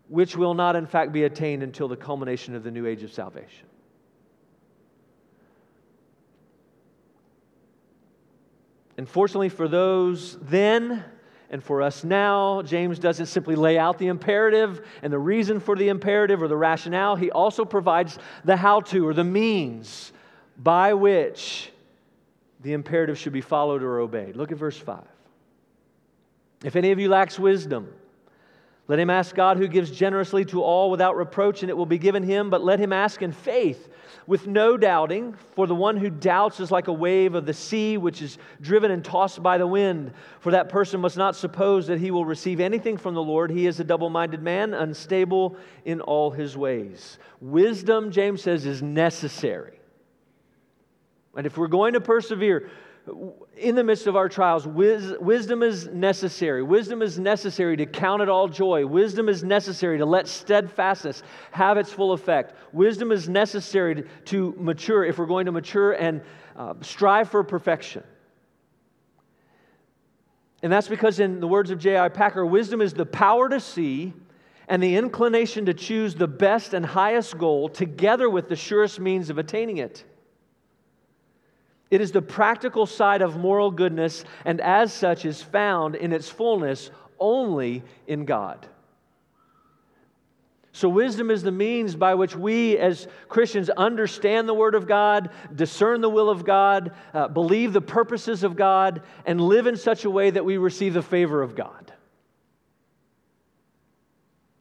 which 0.08 0.36
will 0.36 0.52
not, 0.52 0.76
in 0.76 0.86
fact, 0.86 1.12
be 1.12 1.24
attained 1.24 1.62
until 1.62 1.88
the 1.88 1.96
culmination 1.96 2.54
of 2.54 2.62
the 2.62 2.70
new 2.70 2.84
age 2.84 3.02
of 3.02 3.10
salvation. 3.10 3.66
Unfortunately, 8.96 9.48
for 9.48 9.68
those 9.68 10.38
then, 10.42 11.04
and 11.50 11.62
for 11.62 11.82
us 11.82 12.02
now, 12.02 12.62
James 12.62 12.98
doesn't 12.98 13.26
simply 13.26 13.54
lay 13.54 13.78
out 13.78 13.98
the 13.98 14.06
imperative 14.06 14.86
and 15.02 15.12
the 15.12 15.18
reason 15.18 15.60
for 15.60 15.76
the 15.76 15.88
imperative 15.88 16.42
or 16.42 16.48
the 16.48 16.56
rationale. 16.56 17.14
He 17.14 17.30
also 17.30 17.64
provides 17.64 18.18
the 18.44 18.56
how 18.56 18.80
to 18.80 19.06
or 19.06 19.12
the 19.12 19.24
means 19.24 20.12
by 20.56 20.94
which 20.94 21.70
the 22.60 22.72
imperative 22.72 23.18
should 23.18 23.32
be 23.32 23.40
followed 23.40 23.82
or 23.82 23.98
obeyed. 23.98 24.36
Look 24.36 24.50
at 24.50 24.58
verse 24.58 24.78
5. 24.78 25.04
If 26.64 26.76
any 26.76 26.92
of 26.92 26.98
you 26.98 27.08
lacks 27.08 27.38
wisdom, 27.38 27.92
let 28.88 28.98
him 28.98 29.10
ask 29.10 29.34
God 29.34 29.56
who 29.56 29.68
gives 29.68 29.90
generously 29.90 30.44
to 30.46 30.62
all 30.62 30.90
without 30.90 31.16
reproach, 31.16 31.62
and 31.62 31.70
it 31.70 31.76
will 31.76 31.86
be 31.86 31.98
given 31.98 32.22
him. 32.22 32.50
But 32.50 32.62
let 32.62 32.78
him 32.78 32.92
ask 32.92 33.22
in 33.22 33.32
faith, 33.32 33.88
with 34.26 34.46
no 34.46 34.76
doubting. 34.76 35.34
For 35.54 35.66
the 35.66 35.74
one 35.74 35.96
who 35.96 36.10
doubts 36.10 36.60
is 36.60 36.70
like 36.70 36.88
a 36.88 36.92
wave 36.92 37.34
of 37.34 37.46
the 37.46 37.54
sea, 37.54 37.96
which 37.96 38.22
is 38.22 38.38
driven 38.60 38.90
and 38.90 39.04
tossed 39.04 39.42
by 39.42 39.58
the 39.58 39.66
wind. 39.66 40.12
For 40.40 40.52
that 40.52 40.68
person 40.68 41.00
must 41.00 41.16
not 41.16 41.36
suppose 41.36 41.86
that 41.86 41.98
he 41.98 42.10
will 42.10 42.24
receive 42.24 42.60
anything 42.60 42.96
from 42.96 43.14
the 43.14 43.22
Lord. 43.22 43.50
He 43.50 43.66
is 43.66 43.80
a 43.80 43.84
double 43.84 44.10
minded 44.10 44.42
man, 44.42 44.74
unstable 44.74 45.56
in 45.84 46.00
all 46.00 46.30
his 46.30 46.56
ways. 46.56 47.18
Wisdom, 47.40 48.10
James 48.10 48.42
says, 48.42 48.66
is 48.66 48.82
necessary. 48.82 49.78
And 51.36 51.46
if 51.46 51.56
we're 51.56 51.66
going 51.68 51.94
to 51.94 52.00
persevere, 52.00 52.70
in 53.56 53.74
the 53.74 53.82
midst 53.82 54.06
of 54.06 54.14
our 54.14 54.28
trials, 54.28 54.66
wis- 54.66 55.14
wisdom 55.20 55.62
is 55.62 55.88
necessary. 55.88 56.62
Wisdom 56.62 57.02
is 57.02 57.18
necessary 57.18 57.76
to 57.76 57.86
count 57.86 58.22
it 58.22 58.28
all 58.28 58.48
joy. 58.48 58.86
Wisdom 58.86 59.28
is 59.28 59.42
necessary 59.42 59.98
to 59.98 60.06
let 60.06 60.28
steadfastness 60.28 61.22
have 61.50 61.78
its 61.78 61.92
full 61.92 62.12
effect. 62.12 62.54
Wisdom 62.72 63.10
is 63.10 63.28
necessary 63.28 63.96
to, 63.96 64.02
to 64.26 64.54
mature 64.58 65.04
if 65.04 65.18
we're 65.18 65.26
going 65.26 65.46
to 65.46 65.52
mature 65.52 65.92
and 65.92 66.20
uh, 66.56 66.74
strive 66.80 67.28
for 67.28 67.42
perfection. 67.42 68.04
And 70.62 70.72
that's 70.72 70.88
because, 70.88 71.18
in 71.18 71.40
the 71.40 71.48
words 71.48 71.72
of 71.72 71.80
J.I. 71.80 72.08
Packer, 72.10 72.46
wisdom 72.46 72.80
is 72.80 72.94
the 72.94 73.06
power 73.06 73.48
to 73.48 73.58
see 73.58 74.12
and 74.68 74.80
the 74.80 74.94
inclination 74.94 75.66
to 75.66 75.74
choose 75.74 76.14
the 76.14 76.28
best 76.28 76.72
and 76.72 76.86
highest 76.86 77.36
goal 77.36 77.68
together 77.68 78.30
with 78.30 78.48
the 78.48 78.54
surest 78.54 79.00
means 79.00 79.28
of 79.28 79.38
attaining 79.38 79.78
it. 79.78 80.04
It 81.92 82.00
is 82.00 82.10
the 82.10 82.22
practical 82.22 82.86
side 82.86 83.20
of 83.20 83.36
moral 83.36 83.70
goodness, 83.70 84.24
and 84.46 84.62
as 84.62 84.94
such 84.94 85.26
is 85.26 85.42
found 85.42 85.94
in 85.94 86.10
its 86.10 86.26
fullness 86.26 86.90
only 87.20 87.82
in 88.06 88.24
God. 88.24 88.66
So, 90.72 90.88
wisdom 90.88 91.30
is 91.30 91.42
the 91.42 91.52
means 91.52 91.94
by 91.94 92.14
which 92.14 92.34
we 92.34 92.78
as 92.78 93.08
Christians 93.28 93.68
understand 93.68 94.48
the 94.48 94.54
Word 94.54 94.74
of 94.74 94.88
God, 94.88 95.28
discern 95.54 96.00
the 96.00 96.08
will 96.08 96.30
of 96.30 96.46
God, 96.46 96.92
uh, 97.12 97.28
believe 97.28 97.74
the 97.74 97.82
purposes 97.82 98.42
of 98.42 98.56
God, 98.56 99.02
and 99.26 99.38
live 99.38 99.66
in 99.66 99.76
such 99.76 100.06
a 100.06 100.10
way 100.10 100.30
that 100.30 100.46
we 100.46 100.56
receive 100.56 100.94
the 100.94 101.02
favor 101.02 101.42
of 101.42 101.54
God. 101.54 101.92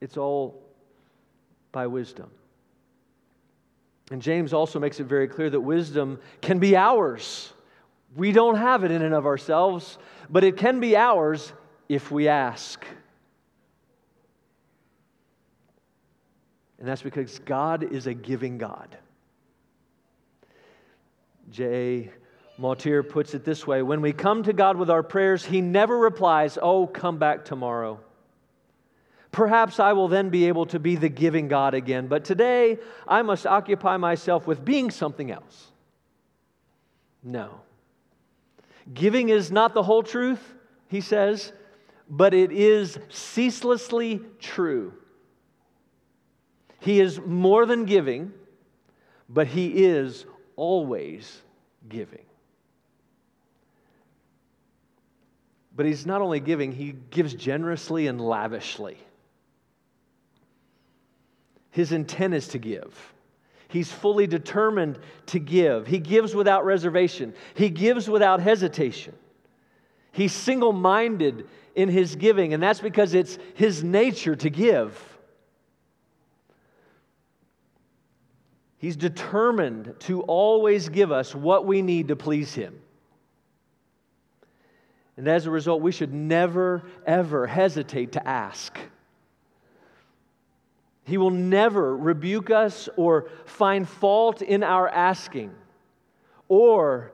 It's 0.01 0.17
all 0.17 0.61
by 1.71 1.87
wisdom. 1.87 2.29
And 4.11 4.21
James 4.21 4.51
also 4.51 4.77
makes 4.77 4.99
it 4.99 5.05
very 5.05 5.29
clear 5.29 5.49
that 5.49 5.61
wisdom 5.61 6.19
can 6.41 6.59
be 6.59 6.75
ours. 6.75 7.53
We 8.13 8.33
don't 8.33 8.57
have 8.57 8.83
it 8.83 8.91
in 8.91 9.01
and 9.01 9.15
of 9.15 9.25
ourselves, 9.25 9.97
but 10.29 10.43
it 10.43 10.57
can 10.57 10.81
be 10.81 10.97
ours 10.97 11.53
if 11.87 12.11
we 12.11 12.27
ask. 12.27 12.85
And 16.77 16.87
that's 16.87 17.01
because 17.01 17.39
God 17.39 17.83
is 17.83 18.05
a 18.05 18.13
giving 18.13 18.57
God. 18.57 18.97
J. 21.49 22.11
Motyer 22.59 23.03
puts 23.03 23.33
it 23.33 23.45
this 23.45 23.65
way 23.65 23.81
When 23.81 24.01
we 24.01 24.11
come 24.11 24.43
to 24.43 24.51
God 24.51 24.75
with 24.75 24.89
our 24.89 25.03
prayers, 25.03 25.45
He 25.45 25.61
never 25.61 25.97
replies, 25.97 26.57
Oh, 26.61 26.85
come 26.85 27.17
back 27.17 27.45
tomorrow. 27.45 28.01
Perhaps 29.31 29.79
I 29.79 29.93
will 29.93 30.07
then 30.07 30.29
be 30.29 30.45
able 30.45 30.65
to 30.67 30.79
be 30.79 30.95
the 30.95 31.09
giving 31.09 31.47
God 31.47 31.73
again, 31.73 32.07
but 32.07 32.25
today 32.25 32.77
I 33.07 33.21
must 33.21 33.47
occupy 33.47 33.97
myself 33.97 34.45
with 34.45 34.65
being 34.65 34.91
something 34.91 35.31
else. 35.31 35.71
No. 37.23 37.61
Giving 38.93 39.29
is 39.29 39.51
not 39.51 39.73
the 39.73 39.83
whole 39.83 40.03
truth, 40.03 40.53
he 40.89 40.99
says, 40.99 41.53
but 42.09 42.33
it 42.33 42.51
is 42.51 42.99
ceaselessly 43.09 44.19
true. 44.39 44.93
He 46.81 46.99
is 46.99 47.21
more 47.21 47.65
than 47.65 47.85
giving, 47.85 48.33
but 49.29 49.47
He 49.47 49.85
is 49.85 50.25
always 50.57 51.41
giving. 51.87 52.25
But 55.73 55.85
He's 55.85 56.05
not 56.05 56.21
only 56.21 56.41
giving, 56.41 56.73
He 56.73 56.95
gives 57.11 57.33
generously 57.33 58.07
and 58.07 58.19
lavishly. 58.19 58.97
His 61.71 61.91
intent 61.91 62.33
is 62.33 62.49
to 62.49 62.59
give. 62.59 63.13
He's 63.67 63.91
fully 63.91 64.27
determined 64.27 64.99
to 65.27 65.39
give. 65.39 65.87
He 65.87 65.99
gives 65.99 66.35
without 66.35 66.65
reservation, 66.65 67.33
He 67.55 67.69
gives 67.69 68.09
without 68.09 68.41
hesitation. 68.41 69.15
He's 70.11 70.33
single 70.33 70.73
minded 70.73 71.47
in 71.73 71.87
His 71.87 72.15
giving, 72.17 72.53
and 72.53 72.61
that's 72.61 72.81
because 72.81 73.13
it's 73.13 73.37
His 73.55 73.83
nature 73.83 74.35
to 74.35 74.49
give. 74.49 75.07
He's 78.77 78.97
determined 78.97 79.95
to 79.99 80.21
always 80.23 80.89
give 80.89 81.11
us 81.11 81.33
what 81.33 81.65
we 81.65 81.81
need 81.81 82.09
to 82.09 82.15
please 82.17 82.53
Him. 82.53 82.81
And 85.15 85.27
as 85.27 85.45
a 85.45 85.51
result, 85.51 85.81
we 85.81 85.91
should 85.91 86.13
never, 86.13 86.83
ever 87.05 87.47
hesitate 87.47 88.13
to 88.13 88.27
ask. 88.27 88.77
He 91.11 91.17
will 91.17 91.29
never 91.29 91.93
rebuke 91.93 92.49
us 92.49 92.87
or 92.95 93.27
find 93.43 93.85
fault 93.85 94.41
in 94.41 94.63
our 94.63 94.87
asking 94.87 95.53
or, 96.47 97.11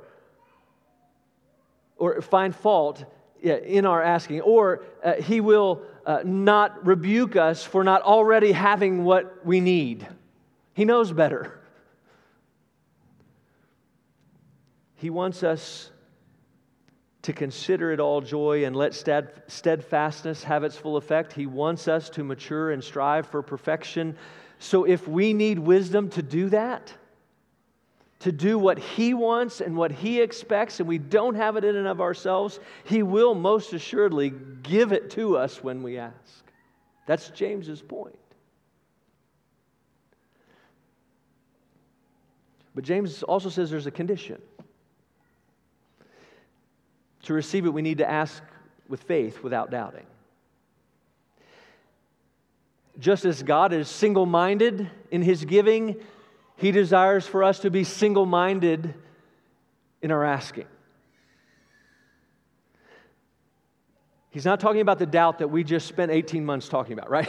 or 1.97 2.21
find 2.21 2.55
fault 2.55 3.03
in 3.41 3.87
our 3.87 4.03
asking, 4.03 4.41
or 4.41 4.83
uh, 5.03 5.13
He 5.15 5.41
will 5.41 5.81
uh, 6.05 6.19
not 6.23 6.85
rebuke 6.85 7.35
us 7.35 7.63
for 7.63 7.83
not 7.83 8.03
already 8.03 8.51
having 8.51 9.03
what 9.03 9.43
we 9.43 9.61
need. 9.61 10.05
He 10.75 10.85
knows 10.85 11.11
better. 11.11 11.59
He 14.93 15.09
wants 15.09 15.41
us 15.41 15.89
to 17.27 17.33
consider 17.33 17.91
it 17.91 17.99
all 17.99 18.21
joy 18.21 18.63
and 18.63 18.73
let 18.73 18.93
steadfastness 18.95 20.43
have 20.43 20.63
its 20.63 20.77
full 20.77 20.95
effect. 20.95 21.33
He 21.33 21.45
wants 21.45 21.89
us 21.89 22.09
to 22.11 22.23
mature 22.23 22.71
and 22.71 22.81
strive 22.81 23.27
for 23.27 23.41
perfection. 23.41 24.15
So 24.59 24.85
if 24.85 25.09
we 25.09 25.33
need 25.33 25.59
wisdom 25.59 26.09
to 26.11 26.21
do 26.21 26.47
that, 26.51 26.93
to 28.19 28.31
do 28.31 28.57
what 28.57 28.79
He 28.79 29.13
wants 29.13 29.59
and 29.59 29.75
what 29.75 29.91
He 29.91 30.21
expects, 30.21 30.79
and 30.79 30.87
we 30.87 30.99
don't 30.99 31.35
have 31.35 31.57
it 31.57 31.65
in 31.65 31.75
and 31.75 31.85
of 31.85 31.99
ourselves, 31.99 32.61
He 32.85 33.03
will 33.03 33.35
most 33.35 33.73
assuredly 33.73 34.31
give 34.63 34.93
it 34.93 35.09
to 35.11 35.35
us 35.35 35.61
when 35.61 35.83
we 35.83 35.97
ask. 35.97 36.45
That's 37.07 37.29
James's 37.31 37.81
point. 37.81 38.17
But 42.73 42.85
James 42.85 43.21
also 43.21 43.49
says 43.49 43.69
there's 43.69 43.85
a 43.85 43.91
condition. 43.91 44.41
To 47.27 47.33
receive 47.33 47.65
it, 47.65 47.73
we 47.73 47.81
need 47.81 47.97
to 47.97 48.09
ask 48.09 48.41
with 48.87 49.03
faith 49.03 49.43
without 49.43 49.69
doubting. 49.69 50.05
Just 52.99 53.25
as 53.25 53.43
God 53.43 53.73
is 53.73 53.89
single 53.89 54.25
minded 54.25 54.89
in 55.11 55.21
his 55.21 55.43
giving, 55.43 55.97
he 56.55 56.71
desires 56.71 57.27
for 57.27 57.43
us 57.43 57.59
to 57.59 57.69
be 57.69 57.83
single 57.83 58.25
minded 58.25 58.93
in 60.01 60.09
our 60.09 60.23
asking. 60.23 60.67
He's 64.29 64.45
not 64.45 64.61
talking 64.61 64.79
about 64.79 64.97
the 64.97 65.05
doubt 65.05 65.39
that 65.39 65.49
we 65.49 65.65
just 65.65 65.85
spent 65.85 66.13
18 66.13 66.45
months 66.45 66.69
talking 66.69 66.93
about, 66.93 67.09
right? 67.09 67.27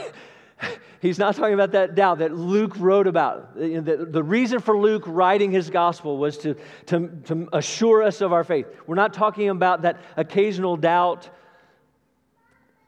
He's 1.01 1.19
not 1.19 1.37
talking 1.37 1.55
about 1.55 1.73
that 1.73 1.95
doubt 1.95 2.19
that 2.19 2.35
Luke 2.35 2.75
wrote 2.79 3.07
about. 3.07 3.55
The, 3.55 4.23
reason 4.23 4.61
for 4.61 4.77
Luke 4.77 5.05
writing 5.07 5.51
his 5.51 5.71
gospel 5.71 6.19
was 6.19 6.39
to, 6.39 6.57
to, 6.87 7.09
to 7.27 7.49
assure 7.53 8.03
us 8.03 8.21
of 8.21 8.33
our 8.33 8.45
faith. 8.45 8.67
We're 8.87 8.97
not 8.97 9.15
talking 9.15 9.49
about 9.49 9.83
that 9.83 9.99
occasional 10.17 10.77
doubt. 10.77 11.29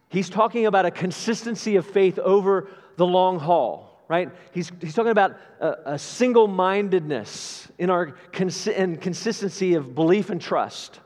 He's 0.08 0.28
talking 0.28 0.66
about 0.66 0.86
a 0.86 0.90
consistency 0.90 1.76
of 1.76 1.86
faith 1.86 2.18
over 2.18 2.68
the 2.96 3.06
long 3.06 3.38
haul, 3.38 4.04
right? 4.08 4.30
He's, 4.52 4.72
he's 4.80 4.94
talking 4.94 5.12
about 5.12 5.36
a, 5.60 5.92
a 5.92 5.98
single 5.98 6.48
mindedness 6.48 7.68
in 7.78 7.90
our 7.90 8.16
cons- 8.32 8.66
and 8.66 9.00
consistency 9.00 9.74
of 9.74 9.94
belief 9.94 10.30
and 10.30 10.40
trust. 10.40 10.98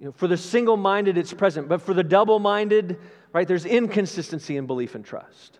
You 0.00 0.06
know, 0.06 0.12
for 0.12 0.26
the 0.26 0.36
single 0.36 0.76
minded, 0.76 1.16
it's 1.16 1.32
present, 1.32 1.68
but 1.68 1.80
for 1.80 1.94
the 1.94 2.04
double 2.04 2.38
minded, 2.38 2.98
right? 3.36 3.46
There's 3.46 3.66
inconsistency 3.66 4.56
in 4.56 4.66
belief 4.66 4.94
and 4.94 5.04
trust. 5.04 5.58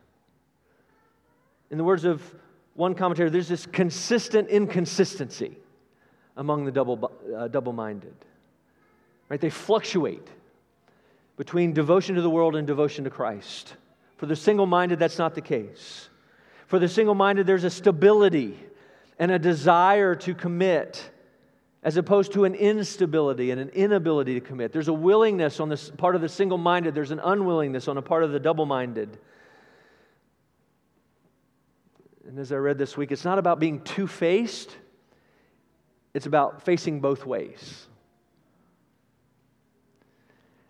In 1.71 1.77
the 1.77 1.85
words 1.85 2.07
of 2.07 2.23
one 2.73 2.95
commentator, 2.95 3.29
there's 3.29 3.49
this 3.49 3.67
consistent 3.67 4.49
inconsistency 4.49 5.59
among 6.39 6.65
the 6.65 6.73
double, 6.73 7.13
uh, 7.37 7.49
double-minded. 7.49 8.15
Right? 9.29 9.39
They 9.39 9.51
fluctuate 9.51 10.27
between 11.37 11.75
devotion 11.75 12.15
to 12.15 12.23
the 12.23 12.31
world 12.31 12.57
and 12.57 12.67
devotion 12.67 13.05
to 13.05 13.11
Christ. 13.11 13.77
For 14.17 14.25
the 14.25 14.37
single-minded, 14.37 14.99
that's 14.99 15.19
not 15.19 15.35
the 15.35 15.43
case. 15.43 16.09
For 16.69 16.79
the 16.79 16.89
single-minded, 16.89 17.47
there's 17.47 17.65
a 17.65 17.71
stability 17.71 18.59
and 19.19 19.31
a 19.31 19.39
desire 19.39 20.15
to 20.15 20.35
commit 20.35 21.11
as 21.87 21.97
opposed 21.97 22.33
to 22.33 22.45
an 22.45 22.57
instability 22.57 23.53
and 23.53 23.61
an 23.61 23.69
inability 23.69 24.35
to 24.35 24.41
commit. 24.41 24.73
There's 24.73 24.89
a 24.89 24.93
willingness 24.93 25.61
on 25.61 25.69
the 25.69 25.77
part 25.97 26.17
of 26.17 26.21
the 26.21 26.29
single 26.29 26.59
minded, 26.59 26.97
there's 26.97 27.13
an 27.13 27.21
unwillingness 27.21 27.87
on 27.87 27.95
the 27.95 28.03
part 28.03 28.25
of 28.25 28.33
the 28.33 28.41
double 28.41 28.67
minded. 28.67 29.17
And 32.27 32.41
as 32.41 32.51
I 32.51 32.57
read 32.57 32.77
this 32.77 32.97
week, 32.97 33.13
it's 33.13 33.25
not 33.25 33.39
about 33.39 33.61
being 33.61 33.83
two 33.83 34.09
faced, 34.09 34.77
it's 36.13 36.27
about 36.27 36.65
facing 36.65 36.99
both 36.99 37.25
ways. 37.25 37.87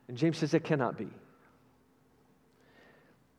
And 0.09 0.19
James 0.19 0.37
says 0.37 0.53
it 0.53 0.65
cannot 0.65 0.99
be. 0.99 1.09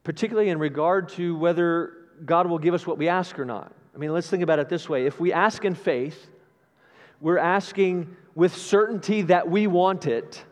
Particularly 0.04 0.50
in 0.50 0.58
regard 0.58 1.10
to 1.10 1.38
whether 1.38 1.94
God 2.26 2.48
will 2.48 2.58
give 2.58 2.74
us 2.74 2.88
what 2.88 2.98
we 2.98 3.08
ask 3.08 3.38
or 3.38 3.46
not. 3.46 3.72
I 3.94 4.00
mean, 4.00 4.12
let's 4.14 4.32
think 4.32 4.42
about 4.42 4.58
it 4.58 4.68
this 4.68 4.90
way 4.90 5.06
if 5.06 5.20
we 5.20 5.32
ask 5.32 5.64
in 5.64 5.76
faith, 5.76 6.28
we're 7.20 7.38
asking 7.38 8.16
with 8.36 8.56
certainty 8.56 9.24
that 9.24 9.50
we 9.50 9.68
want 9.68 10.06
it. 10.06 10.44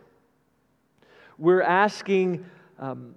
We're 1.37 1.61
asking 1.61 2.45
um, 2.79 3.15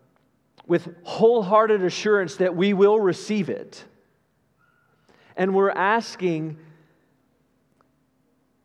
with 0.66 0.88
wholehearted 1.04 1.82
assurance 1.82 2.36
that 2.36 2.54
we 2.54 2.74
will 2.74 3.00
receive 3.00 3.48
it. 3.48 3.84
And 5.36 5.54
we're 5.54 5.70
asking 5.70 6.58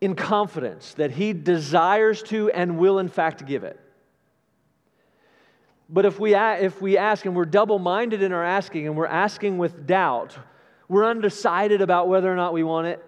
in 0.00 0.14
confidence 0.14 0.94
that 0.94 1.12
He 1.12 1.32
desires 1.32 2.22
to 2.24 2.50
and 2.50 2.78
will, 2.78 2.98
in 2.98 3.08
fact, 3.08 3.46
give 3.46 3.64
it. 3.64 3.80
But 5.88 6.04
if 6.04 6.18
we, 6.18 6.34
if 6.34 6.82
we 6.82 6.98
ask 6.98 7.24
and 7.24 7.36
we're 7.36 7.44
double 7.44 7.78
minded 7.78 8.22
in 8.22 8.32
our 8.32 8.44
asking 8.44 8.86
and 8.86 8.96
we're 8.96 9.06
asking 9.06 9.58
with 9.58 9.86
doubt, 9.86 10.36
we're 10.88 11.06
undecided 11.06 11.80
about 11.80 12.08
whether 12.08 12.30
or 12.30 12.36
not 12.36 12.52
we 12.52 12.62
want 12.62 12.88
it, 12.88 13.04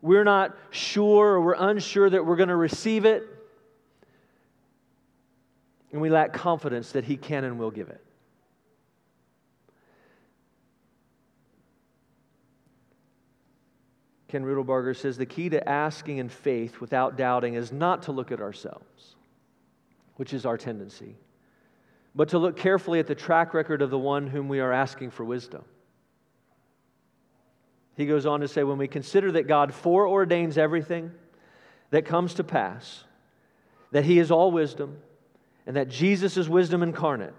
we're 0.00 0.24
not 0.24 0.56
sure 0.70 1.34
or 1.34 1.40
we're 1.40 1.54
unsure 1.54 2.08
that 2.08 2.24
we're 2.24 2.36
going 2.36 2.48
to 2.48 2.56
receive 2.56 3.04
it, 3.04 3.24
and 5.92 6.00
we 6.00 6.10
lack 6.10 6.32
confidence 6.32 6.92
that 6.92 7.04
He 7.04 7.16
can 7.16 7.44
and 7.44 7.58
will 7.58 7.70
give 7.70 7.88
it. 7.88 8.02
Kim 14.28 14.44
Riddlebarger 14.44 14.94
says 14.94 15.16
the 15.16 15.26
key 15.26 15.48
to 15.48 15.68
asking 15.68 16.18
in 16.18 16.28
faith 16.28 16.80
without 16.80 17.16
doubting 17.16 17.54
is 17.54 17.72
not 17.72 18.02
to 18.02 18.12
look 18.12 18.30
at 18.30 18.40
ourselves, 18.40 19.16
which 20.16 20.34
is 20.34 20.44
our 20.44 20.58
tendency, 20.58 21.16
but 22.14 22.28
to 22.28 22.38
look 22.38 22.56
carefully 22.56 22.98
at 22.98 23.06
the 23.06 23.14
track 23.14 23.54
record 23.54 23.80
of 23.80 23.88
the 23.88 23.98
one 23.98 24.26
whom 24.26 24.48
we 24.48 24.60
are 24.60 24.72
asking 24.72 25.10
for 25.10 25.24
wisdom. 25.24 25.64
He 27.98 28.06
goes 28.06 28.26
on 28.26 28.40
to 28.40 28.48
say, 28.48 28.62
when 28.62 28.78
we 28.78 28.86
consider 28.86 29.32
that 29.32 29.48
God 29.48 29.72
foreordains 29.72 30.56
everything 30.56 31.10
that 31.90 32.06
comes 32.06 32.34
to 32.34 32.44
pass, 32.44 33.02
that 33.90 34.04
He 34.04 34.20
is 34.20 34.30
all 34.30 34.52
wisdom, 34.52 34.98
and 35.66 35.74
that 35.74 35.88
Jesus 35.88 36.36
is 36.36 36.48
wisdom 36.48 36.84
incarnate, 36.84 37.34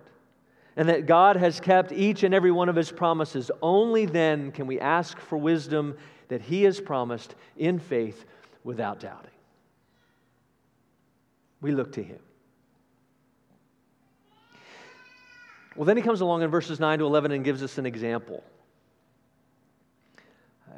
and 0.76 0.89
that 0.89 1.06
God 1.06 1.38
has 1.38 1.62
kept 1.62 1.93
each 1.93 2.24
and 2.24 2.34
every 2.34 2.52
one 2.52 2.67
of 2.67 2.76
His 2.76 2.91
promises, 2.91 3.50
only 3.62 4.06
then 4.06 4.52
can 4.52 4.67
we 4.67 4.82
ask 4.82 5.17
for 5.17 5.38
wisdom 5.38 5.95
that 6.28 6.41
He 6.41 6.63
has 6.63 6.82
promised 6.82 7.36
in 7.56 7.80
faith 7.80 8.26
without 8.65 9.00
doubting. 9.00 9.32
We 11.62 11.72
look 11.72 11.93
to 11.93 12.04
Him. 12.04 12.19
Well, 15.78 15.86
then 15.86 15.95
He 15.95 16.04
comes 16.04 16.19
along 16.19 16.41
in 16.41 16.50
verses 16.50 16.82
9 16.82 17.00
to 17.00 17.06
11 17.06 17.32
and 17.32 17.45
gives 17.45 17.63
us 17.63 17.78
an 17.78 17.86
example. 17.86 18.43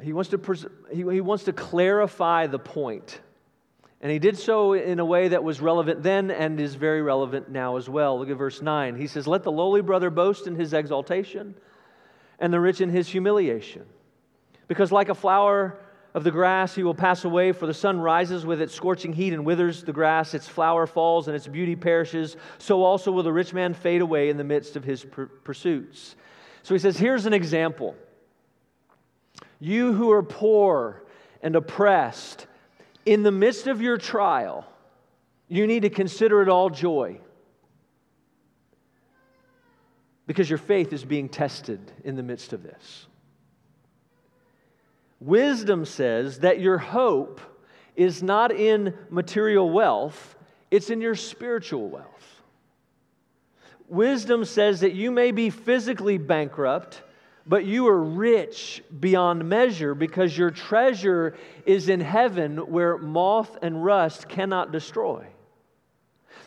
He 0.00 0.12
wants 0.12 0.30
to, 0.30 0.38
pres- 0.38 0.66
he, 0.90 0.98
he 0.98 1.20
wants 1.20 1.44
to 1.44 1.52
clarify 1.52 2.46
the 2.46 2.58
point. 2.58 3.20
And 4.00 4.10
he 4.10 4.18
did 4.18 4.36
so 4.36 4.72
in 4.72 4.98
a 4.98 5.04
way 5.04 5.28
that 5.28 5.44
was 5.44 5.60
relevant 5.60 6.02
then 6.02 6.32
and 6.32 6.60
is 6.60 6.74
very 6.74 7.02
relevant 7.02 7.50
now 7.50 7.76
as 7.76 7.88
well. 7.88 8.18
Look 8.18 8.30
at 8.30 8.36
verse 8.36 8.60
9. 8.60 8.96
He 8.96 9.06
says, 9.06 9.28
Let 9.28 9.44
the 9.44 9.52
lowly 9.52 9.80
brother 9.80 10.10
boast 10.10 10.48
in 10.48 10.56
his 10.56 10.72
exaltation, 10.72 11.54
and 12.40 12.52
the 12.52 12.58
rich 12.58 12.80
in 12.80 12.90
his 12.90 13.08
humiliation. 13.08 13.86
Because 14.66 14.90
like 14.90 15.08
a 15.08 15.14
flower 15.14 15.78
of 16.14 16.24
the 16.24 16.32
grass, 16.32 16.74
he 16.74 16.82
will 16.82 16.94
pass 16.94 17.24
away, 17.24 17.52
for 17.52 17.66
the 17.66 17.74
sun 17.74 18.00
rises 18.00 18.44
with 18.44 18.60
its 18.60 18.74
scorching 18.74 19.12
heat 19.12 19.32
and 19.32 19.46
withers 19.46 19.84
the 19.84 19.92
grass, 19.92 20.34
its 20.34 20.48
flower 20.48 20.86
falls, 20.86 21.28
and 21.28 21.36
its 21.36 21.46
beauty 21.46 21.76
perishes. 21.76 22.36
So 22.58 22.82
also 22.82 23.12
will 23.12 23.22
the 23.22 23.32
rich 23.32 23.54
man 23.54 23.72
fade 23.72 24.00
away 24.00 24.30
in 24.30 24.36
the 24.36 24.44
midst 24.44 24.74
of 24.74 24.82
his 24.82 25.06
pursuits. 25.44 26.16
So 26.64 26.74
he 26.74 26.80
says, 26.80 26.98
Here's 26.98 27.26
an 27.26 27.32
example. 27.32 27.94
You 29.62 29.92
who 29.92 30.10
are 30.10 30.24
poor 30.24 31.04
and 31.40 31.54
oppressed, 31.54 32.48
in 33.06 33.22
the 33.22 33.30
midst 33.30 33.68
of 33.68 33.80
your 33.80 33.96
trial, 33.96 34.66
you 35.46 35.68
need 35.68 35.82
to 35.82 35.88
consider 35.88 36.42
it 36.42 36.48
all 36.48 36.68
joy 36.68 37.20
because 40.26 40.50
your 40.50 40.58
faith 40.58 40.92
is 40.92 41.04
being 41.04 41.28
tested 41.28 41.78
in 42.02 42.16
the 42.16 42.24
midst 42.24 42.52
of 42.52 42.64
this. 42.64 43.06
Wisdom 45.20 45.84
says 45.84 46.40
that 46.40 46.58
your 46.58 46.78
hope 46.78 47.40
is 47.94 48.20
not 48.20 48.50
in 48.50 48.92
material 49.10 49.70
wealth, 49.70 50.34
it's 50.72 50.90
in 50.90 51.00
your 51.00 51.14
spiritual 51.14 51.88
wealth. 51.88 52.42
Wisdom 53.86 54.44
says 54.44 54.80
that 54.80 54.94
you 54.94 55.12
may 55.12 55.30
be 55.30 55.50
physically 55.50 56.18
bankrupt, 56.18 57.02
but 57.46 57.64
you 57.64 57.88
are 57.88 58.02
rich 58.02 58.82
beyond 59.00 59.48
measure 59.48 59.94
because 59.94 60.36
your 60.36 60.50
treasure 60.50 61.36
is 61.66 61.88
in 61.88 62.00
heaven 62.00 62.58
where 62.58 62.98
moth 62.98 63.58
and 63.62 63.84
rust 63.84 64.28
cannot 64.28 64.72
destroy. 64.72 65.26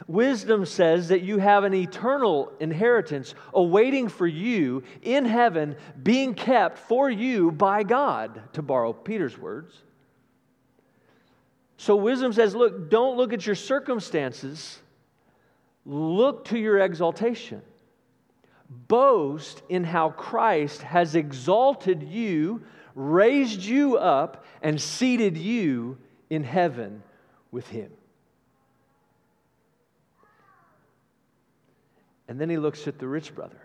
Wisdom 0.08 0.66
says 0.66 1.08
that 1.10 1.22
you 1.22 1.38
have 1.38 1.64
an 1.64 1.74
eternal 1.74 2.52
inheritance 2.60 3.34
awaiting 3.54 4.10
for 4.10 4.28
you 4.28 4.84
in 5.02 5.26
heaven, 5.26 5.76
being 6.04 6.34
kept 6.34 6.78
for 6.78 7.10
you 7.10 7.52
by 7.52 7.84
God, 7.84 8.42
to 8.54 8.62
borrow 8.62 8.94
Peter's 8.94 9.38
words. 9.38 9.74
So, 11.78 11.96
wisdom 11.96 12.32
says, 12.34 12.56
look, 12.56 12.90
don't 12.90 13.18
look 13.18 13.34
at 13.34 13.46
your 13.46 13.56
circumstances, 13.56 14.80
look 15.86 16.46
to 16.46 16.58
your 16.58 16.80
exaltation. 16.80 17.62
Boast 18.88 19.62
in 19.70 19.84
how 19.84 20.10
Christ 20.12 20.82
has 20.82 21.16
exalted 21.16 22.04
you, 22.04 22.64
raised 22.94 23.64
you 23.64 23.98
up, 23.98 24.46
and 24.62 24.82
seated 24.82 25.38
you 25.38 25.98
in 26.30 26.44
heaven 26.44 27.04
with 27.52 27.68
Him. 27.68 27.92
And 32.28 32.40
then 32.40 32.50
he 32.50 32.58
looks 32.58 32.88
at 32.88 33.00
the 33.00 33.08
rich 33.08 33.36
brother. 33.36 33.62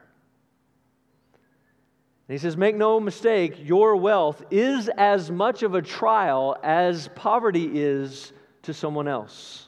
And 2.29 2.35
he 2.35 2.39
says, 2.39 2.57
Make 2.57 2.77
no 2.77 3.01
mistake, 3.01 3.55
your 3.59 3.97
wealth 3.97 4.43
is 4.51 4.89
as 4.89 5.31
much 5.31 5.63
of 5.63 5.75
a 5.75 5.83
trial 5.83 6.57
as 6.63 7.09
poverty 7.15 7.71
is 7.81 8.33
to 8.63 8.75
someone 8.75 9.09
else. 9.09 9.67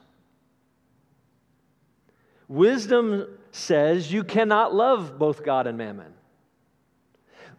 Wisdom 2.49 3.27
says 3.53 4.13
you 4.13 4.25
cannot 4.25 4.75
love 4.75 5.19
both 5.19 5.45
God 5.45 5.67
and 5.67 5.79
mammon. 5.79 6.13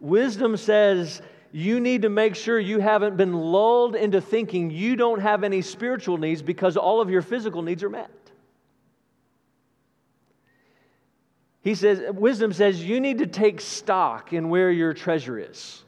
Wisdom 0.00 0.56
says 0.56 1.22
you 1.52 1.78
need 1.80 2.02
to 2.02 2.08
make 2.08 2.34
sure 2.34 2.58
you 2.58 2.80
haven't 2.80 3.16
been 3.16 3.32
lulled 3.32 3.94
into 3.94 4.20
thinking 4.20 4.70
you 4.70 4.96
don't 4.96 5.20
have 5.20 5.44
any 5.44 5.62
spiritual 5.62 6.18
needs 6.18 6.42
because 6.42 6.76
all 6.76 7.00
of 7.00 7.08
your 7.08 7.22
physical 7.22 7.62
needs 7.62 7.82
are 7.82 7.88
met. 7.88 8.10
He 11.62 11.74
says, 11.76 12.02
wisdom 12.12 12.52
says 12.52 12.84
you 12.84 13.00
need 13.00 13.18
to 13.18 13.26
take 13.26 13.60
stock 13.60 14.32
in 14.32 14.50
where 14.50 14.70
your 14.70 14.92
treasure 14.92 15.38
is 15.38 15.82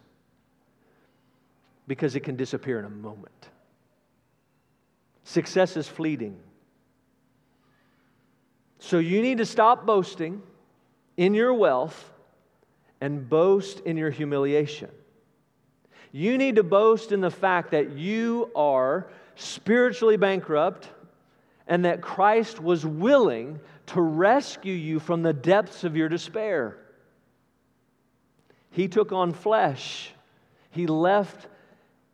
because 1.89 2.17
it 2.17 2.21
can 2.21 2.37
disappear 2.37 2.79
in 2.79 2.85
a 2.85 2.91
moment. 2.91 3.49
Success 5.25 5.77
is 5.77 5.89
fleeting. 5.89 6.39
So 8.87 9.01
you 9.01 9.21
need 9.21 9.39
to 9.39 9.45
stop 9.45 9.85
boasting 9.85 10.41
in 11.17 11.35
your 11.35 11.53
wealth 11.53 12.13
and 13.01 13.29
boast 13.29 13.81
in 13.81 13.97
your 13.97 14.11
humiliation. 14.11 14.91
You 16.13 16.39
need 16.39 16.55
to 16.55 16.63
boast 16.63 17.11
in 17.11 17.21
the 17.21 17.33
fact 17.33 17.73
that 17.73 17.91
you 17.91 18.49
are 18.55 19.09
spiritually 19.35 20.17
bankrupt 20.17 20.89
and 21.67 21.85
that 21.85 22.01
Christ 22.01 22.63
was 22.63 22.87
willing 22.87 23.59
to 23.87 24.01
rescue 24.01 24.73
you 24.73 25.01
from 25.01 25.25
the 25.25 25.33
depths 25.33 25.83
of 25.83 25.97
your 25.97 26.09
despair. 26.09 26.79
He 28.71 28.87
took 28.87 29.11
on 29.11 29.33
flesh. 29.33 30.13
He 30.71 30.87
left 30.87 31.49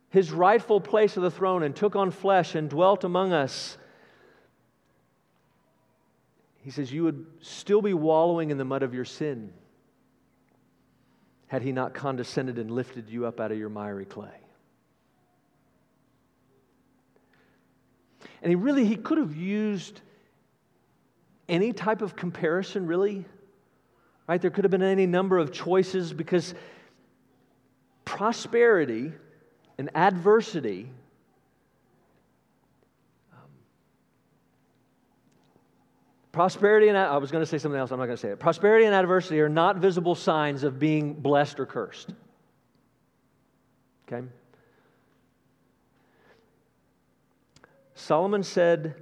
his 0.09 0.31
rightful 0.31 0.81
place 0.81 1.17
of 1.17 1.21
the 1.21 1.29
throne 1.29 1.61
and 1.61 1.75
took 1.75 1.95
on 1.95 2.09
flesh 2.09 2.55
and 2.55 2.67
dwelt 2.67 3.03
among 3.03 3.31
us. 3.31 3.77
He 6.63 6.71
says, 6.71 6.91
You 6.91 7.03
would 7.03 7.25
still 7.41 7.81
be 7.81 7.93
wallowing 7.93 8.49
in 8.49 8.57
the 8.57 8.65
mud 8.65 8.83
of 8.83 8.93
your 8.93 9.05
sin 9.05 9.51
had 11.47 11.61
he 11.61 11.71
not 11.71 11.93
condescended 11.93 12.57
and 12.57 12.71
lifted 12.71 13.09
you 13.09 13.27
up 13.27 13.39
out 13.39 13.51
of 13.51 13.57
your 13.59 13.69
miry 13.69 14.05
clay. 14.05 14.31
And 18.41 18.49
he 18.49 18.55
really, 18.55 18.85
he 18.85 18.95
could 18.95 19.19
have 19.19 19.35
used 19.35 20.01
any 21.47 21.71
type 21.71 22.01
of 22.01 22.15
comparison, 22.15 22.87
really. 22.87 23.25
Right? 24.27 24.41
There 24.41 24.49
could 24.49 24.63
have 24.63 24.71
been 24.71 24.81
any 24.81 25.05
number 25.05 25.37
of 25.37 25.51
choices 25.51 26.11
because 26.11 26.55
prosperity 28.03 29.13
and 29.77 29.89
adversity 29.95 30.89
prosperity 36.33 36.89
and 36.89 36.97
I 36.97 37.15
was 37.17 37.31
going 37.31 37.43
to 37.43 37.45
say 37.45 37.57
something 37.57 37.79
else, 37.79 37.91
I'm 37.91 37.99
not 37.99 38.07
going 38.07 38.17
to 38.17 38.21
say 38.21 38.29
it. 38.29 38.39
Prosperity 38.39 38.85
and 38.85 38.93
adversity 38.93 39.39
are 39.39 39.47
not 39.47 39.77
visible 39.77 40.15
signs 40.15 40.63
of 40.63 40.79
being 40.79 41.13
blessed 41.13 41.61
or 41.61 41.65
cursed. 41.65 42.11
Okay? 44.05 44.27
Solomon 47.95 48.43
said, 48.43 48.95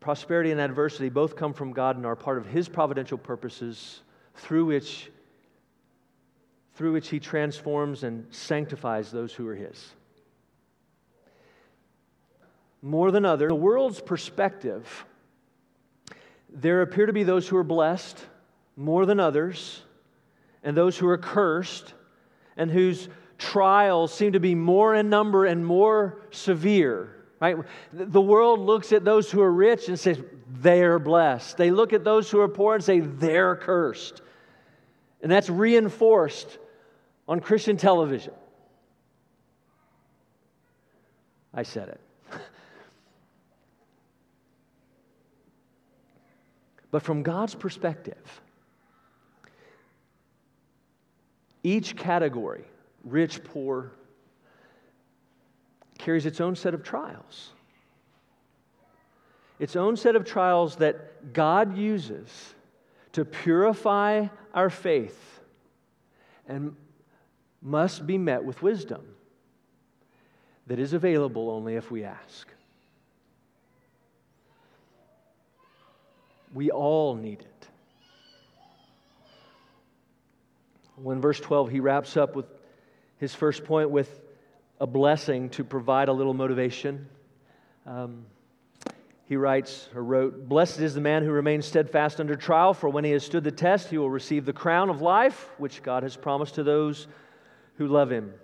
prosperity 0.00 0.52
and 0.52 0.60
adversity 0.60 1.10
both 1.10 1.36
come 1.36 1.52
from 1.52 1.72
God 1.72 1.96
and 1.96 2.06
are 2.06 2.16
part 2.16 2.38
of 2.38 2.46
His 2.46 2.68
providential 2.68 3.18
purposes 3.18 4.00
through 4.36 4.64
which, 4.66 5.10
through 6.74 6.92
which 6.92 7.08
He 7.08 7.18
transforms 7.18 8.04
and 8.04 8.26
sanctifies 8.30 9.10
those 9.10 9.32
who 9.32 9.46
are 9.48 9.56
His. 9.56 9.90
More 12.80 13.10
than 13.10 13.24
others, 13.24 13.48
the 13.48 13.54
world's 13.56 14.00
perspective, 14.00 15.04
there 16.54 16.82
appear 16.82 17.06
to 17.06 17.12
be 17.12 17.22
those 17.22 17.48
who 17.48 17.56
are 17.56 17.64
blessed 17.64 18.18
more 18.76 19.06
than 19.06 19.20
others, 19.20 19.82
and 20.62 20.76
those 20.76 20.96
who 20.96 21.08
are 21.08 21.18
cursed, 21.18 21.94
and 22.56 22.70
whose 22.70 23.08
trials 23.38 24.14
seem 24.14 24.32
to 24.32 24.40
be 24.40 24.54
more 24.54 24.94
in 24.94 25.08
number 25.10 25.46
and 25.46 25.66
more 25.66 26.22
severe 26.30 27.22
Right? 27.42 27.56
The 27.92 28.20
world 28.20 28.60
looks 28.60 28.92
at 28.92 29.04
those 29.04 29.28
who 29.28 29.42
are 29.42 29.50
rich 29.50 29.88
and 29.88 29.98
says, 29.98 30.22
they're 30.46 31.00
blessed. 31.00 31.56
They 31.56 31.72
look 31.72 31.92
at 31.92 32.04
those 32.04 32.30
who 32.30 32.38
are 32.40 32.46
poor 32.46 32.76
and 32.76 32.84
say, 32.84 33.00
they're 33.00 33.56
cursed. 33.56 34.22
And 35.22 35.32
that's 35.32 35.50
reinforced 35.50 36.58
on 37.26 37.40
Christian 37.40 37.76
television. 37.76 38.32
I 41.52 41.64
said 41.64 41.88
it. 41.88 42.00
But 46.92 47.02
from 47.02 47.24
God's 47.24 47.54
perspective, 47.56 48.40
each 51.64 51.96
category, 51.96 52.64
rich, 53.02 53.42
poor, 53.42 53.92
carries 55.98 56.26
its 56.26 56.40
own 56.40 56.54
set 56.54 56.74
of 56.74 56.84
trials. 56.84 57.50
Its 59.58 59.74
own 59.74 59.96
set 59.96 60.16
of 60.16 60.24
trials 60.24 60.76
that 60.76 61.32
God 61.32 61.76
uses 61.76 62.54
to 63.12 63.24
purify 63.24 64.26
our 64.52 64.68
faith 64.68 65.40
and 66.46 66.76
must 67.62 68.06
be 68.06 68.18
met 68.18 68.44
with 68.44 68.60
wisdom 68.60 69.02
that 70.66 70.78
is 70.78 70.92
available 70.92 71.48
only 71.48 71.76
if 71.76 71.90
we 71.90 72.04
ask. 72.04 72.51
We 76.52 76.70
all 76.70 77.14
need 77.14 77.40
it. 77.40 77.68
When 80.96 81.20
verse 81.20 81.40
12, 81.40 81.70
he 81.70 81.80
wraps 81.80 82.16
up 82.16 82.36
with 82.36 82.46
his 83.18 83.34
first 83.34 83.64
point 83.64 83.90
with 83.90 84.20
a 84.78 84.86
blessing 84.86 85.48
to 85.50 85.64
provide 85.64 86.08
a 86.08 86.12
little 86.12 86.34
motivation. 86.34 87.08
Um, 87.86 88.26
he 89.26 89.36
writes 89.36 89.88
or 89.94 90.04
wrote, 90.04 90.48
Blessed 90.48 90.80
is 90.80 90.94
the 90.94 91.00
man 91.00 91.24
who 91.24 91.30
remains 91.30 91.64
steadfast 91.64 92.20
under 92.20 92.36
trial, 92.36 92.74
for 92.74 92.88
when 92.88 93.04
he 93.04 93.12
has 93.12 93.24
stood 93.24 93.44
the 93.44 93.50
test, 93.50 93.88
he 93.88 93.96
will 93.96 94.10
receive 94.10 94.44
the 94.44 94.52
crown 94.52 94.90
of 94.90 95.00
life, 95.00 95.48
which 95.56 95.82
God 95.82 96.02
has 96.02 96.16
promised 96.16 96.56
to 96.56 96.62
those 96.62 97.06
who 97.76 97.86
love 97.86 98.12
him. 98.12 98.34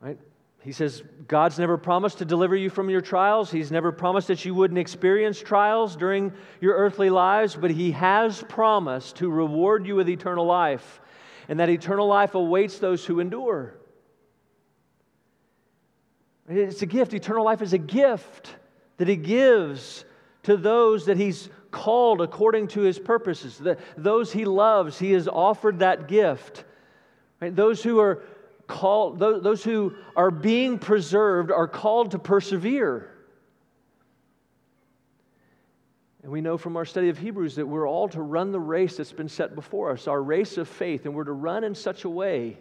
Right? 0.00 0.18
He 0.64 0.70
says, 0.70 1.02
God's 1.26 1.58
never 1.58 1.76
promised 1.76 2.18
to 2.18 2.24
deliver 2.24 2.54
you 2.54 2.70
from 2.70 2.88
your 2.88 3.00
trials. 3.00 3.50
He's 3.50 3.72
never 3.72 3.90
promised 3.90 4.28
that 4.28 4.44
you 4.44 4.54
wouldn't 4.54 4.78
experience 4.78 5.40
trials 5.40 5.96
during 5.96 6.32
your 6.60 6.76
earthly 6.76 7.10
lives, 7.10 7.56
but 7.56 7.72
He 7.72 7.90
has 7.92 8.44
promised 8.48 9.16
to 9.16 9.28
reward 9.28 9.86
you 9.86 9.96
with 9.96 10.08
eternal 10.08 10.46
life, 10.46 11.00
and 11.48 11.58
that 11.58 11.68
eternal 11.68 12.06
life 12.06 12.36
awaits 12.36 12.78
those 12.78 13.04
who 13.04 13.18
endure. 13.18 13.74
It's 16.48 16.82
a 16.82 16.86
gift. 16.86 17.12
Eternal 17.12 17.44
life 17.44 17.62
is 17.62 17.72
a 17.72 17.78
gift 17.78 18.54
that 18.98 19.08
He 19.08 19.16
gives 19.16 20.04
to 20.44 20.56
those 20.56 21.06
that 21.06 21.16
He's 21.16 21.48
called 21.72 22.20
according 22.20 22.68
to 22.68 22.82
His 22.82 23.00
purposes. 23.00 23.58
The, 23.58 23.78
those 23.96 24.32
He 24.32 24.44
loves, 24.44 24.96
He 24.96 25.10
has 25.12 25.26
offered 25.26 25.80
that 25.80 26.06
gift. 26.06 26.64
Right? 27.40 27.54
Those 27.54 27.82
who 27.82 27.98
are 27.98 28.22
called, 28.72 29.18
those 29.18 29.62
who 29.62 29.94
are 30.16 30.30
being 30.30 30.78
preserved 30.78 31.50
are 31.50 31.68
called 31.68 32.12
to 32.12 32.18
persevere. 32.18 33.10
And 36.22 36.32
we 36.32 36.40
know 36.40 36.56
from 36.56 36.76
our 36.76 36.86
study 36.86 37.10
of 37.10 37.18
Hebrews 37.18 37.56
that 37.56 37.66
we're 37.66 37.86
all 37.86 38.08
to 38.08 38.22
run 38.22 38.50
the 38.50 38.60
race 38.60 38.96
that's 38.96 39.12
been 39.12 39.28
set 39.28 39.54
before 39.54 39.90
us, 39.90 40.08
our 40.08 40.22
race 40.22 40.56
of 40.56 40.68
faith, 40.68 41.04
and 41.04 41.14
we're 41.14 41.24
to 41.24 41.32
run 41.32 41.64
in 41.64 41.74
such 41.74 42.04
a 42.04 42.08
way. 42.08 42.58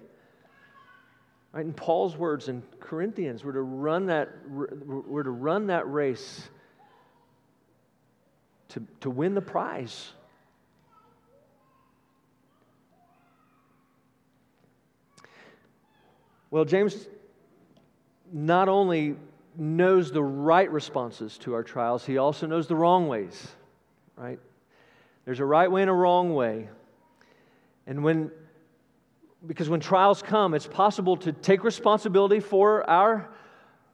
Right, 1.54 1.66
in 1.66 1.74
Paul's 1.74 2.18
words 2.18 2.50
in 2.50 2.64
Corinthians, 2.80 3.44
we're 3.44 3.54
to 3.54 3.62
run 3.62 4.08
that, 4.08 4.30
we're 4.50 5.24
to 5.24 5.32
run 5.32 5.68
that 5.68 5.90
race 5.92 6.50
to, 8.70 8.84
to 9.02 9.10
win 9.10 9.34
the 9.34 9.42
prize. 9.42 10.12
Well, 16.52 16.66
James 16.66 17.08
not 18.32 18.68
only 18.68 19.16
knows 19.58 20.12
the 20.12 20.24
right 20.24 20.70
responses 20.70 21.38
to 21.40 21.54
our 21.54 21.64
trials, 21.64 22.06
he 22.06 22.18
also 22.18 22.46
knows 22.46 22.68
the 22.68 22.76
wrong 22.76 23.08
ways, 23.08 23.48
right? 24.18 24.40
There's 25.24 25.40
a 25.40 25.46
right 25.46 25.72
way 25.72 25.82
and 25.82 25.90
a 25.90 25.94
wrong 25.94 26.34
way. 26.34 26.68
And 27.88 28.04
when, 28.04 28.32
because 29.48 29.70
when 29.70 29.80
trials 29.80 30.22
come, 30.22 30.54
it's 30.54 30.68
possible 30.68 31.16
to 31.18 31.32
take 31.32 31.64
responsibility 31.64 32.42
for 32.42 32.88
our, 32.90 33.30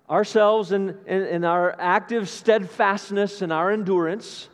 ourselves 0.09 0.71
and, 0.71 0.97
and, 1.05 1.23
and 1.23 1.45
our 1.45 1.75
active 1.79 2.27
steadfastness 2.27 3.43
and 3.43 3.53
our 3.53 3.71
endurance. 3.71 4.49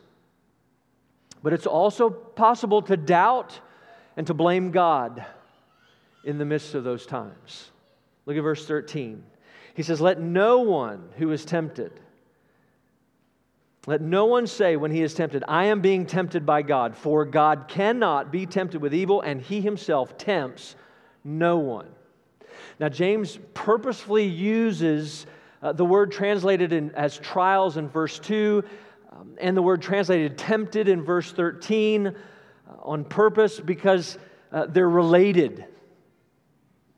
But 1.41 1.53
it's 1.53 1.67
also 1.67 2.09
possible 2.09 2.81
to 2.83 2.97
doubt 2.97 3.59
and 4.17 4.27
to 4.27 4.33
blame 4.33 4.71
God 4.71 5.25
in 6.25 6.37
the 6.37 6.45
midst 6.45 6.75
of 6.75 6.83
those 6.83 7.05
times. 7.05 7.69
Look 8.25 8.37
at 8.37 8.41
verse 8.41 8.65
13. 8.65 9.23
He 9.75 9.83
says, 9.83 9.99
Let 9.99 10.19
no 10.19 10.59
one 10.59 11.09
who 11.17 11.31
is 11.31 11.45
tempted, 11.45 11.91
let 13.85 14.01
no 14.01 14.25
one 14.25 14.47
say 14.47 14.77
when 14.77 14.91
he 14.91 15.01
is 15.01 15.13
tempted, 15.13 15.43
I 15.47 15.65
am 15.65 15.81
being 15.81 16.05
tempted 16.05 16.45
by 16.45 16.61
God, 16.61 16.95
for 16.95 17.25
God 17.25 17.65
cannot 17.67 18.31
be 18.31 18.45
tempted 18.45 18.81
with 18.81 18.93
evil, 18.93 19.21
and 19.21 19.41
he 19.41 19.59
himself 19.59 20.17
tempts 20.17 20.75
no 21.23 21.57
one. 21.57 21.87
Now, 22.79 22.89
James 22.89 23.39
purposefully 23.53 24.25
uses 24.25 25.25
uh, 25.61 25.73
the 25.73 25.85
word 25.85 26.11
translated 26.11 26.71
in, 26.71 26.91
as 26.91 27.17
trials 27.17 27.77
in 27.77 27.89
verse 27.89 28.19
2 28.19 28.63
um, 29.11 29.35
and 29.39 29.55
the 29.55 29.61
word 29.61 29.81
translated 29.81 30.37
tempted 30.37 30.87
in 30.87 31.03
verse 31.03 31.31
13 31.31 32.07
uh, 32.07 32.11
on 32.81 33.05
purpose 33.05 33.59
because 33.59 34.17
uh, 34.51 34.65
they're 34.65 34.89
related. 34.89 35.65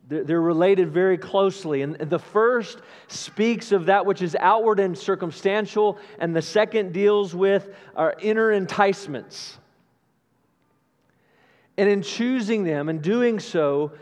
They're 0.07 0.41
related 0.41 0.91
very 0.91 1.17
closely. 1.17 1.81
And 1.81 1.95
the 1.95 2.19
first 2.19 2.79
speaks 3.07 3.71
of 3.71 3.87
that 3.87 4.05
which 4.05 4.21
is 4.21 4.35
outward 4.39 4.79
and 4.79 4.95
circumstantial, 4.95 5.97
and 6.19 6.35
the 6.35 6.41
second 6.41 6.93
deals 6.93 7.33
with 7.33 7.69
our 7.95 8.15
inner 8.19 8.51
enticements. 8.51 9.57
And 11.77 11.89
in 11.89 12.03
choosing 12.03 12.63
them 12.63 12.87
and 12.87 13.01
doing 13.01 13.39
so, 13.39 13.93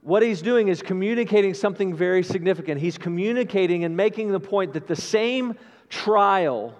what 0.00 0.22
he's 0.22 0.42
doing 0.42 0.68
is 0.68 0.82
communicating 0.82 1.54
something 1.54 1.94
very 1.94 2.22
significant. 2.22 2.80
He's 2.80 2.98
communicating 2.98 3.84
and 3.84 3.96
making 3.96 4.32
the 4.32 4.40
point 4.40 4.72
that 4.72 4.86
the 4.86 4.96
same 4.96 5.54
trial 5.88 6.74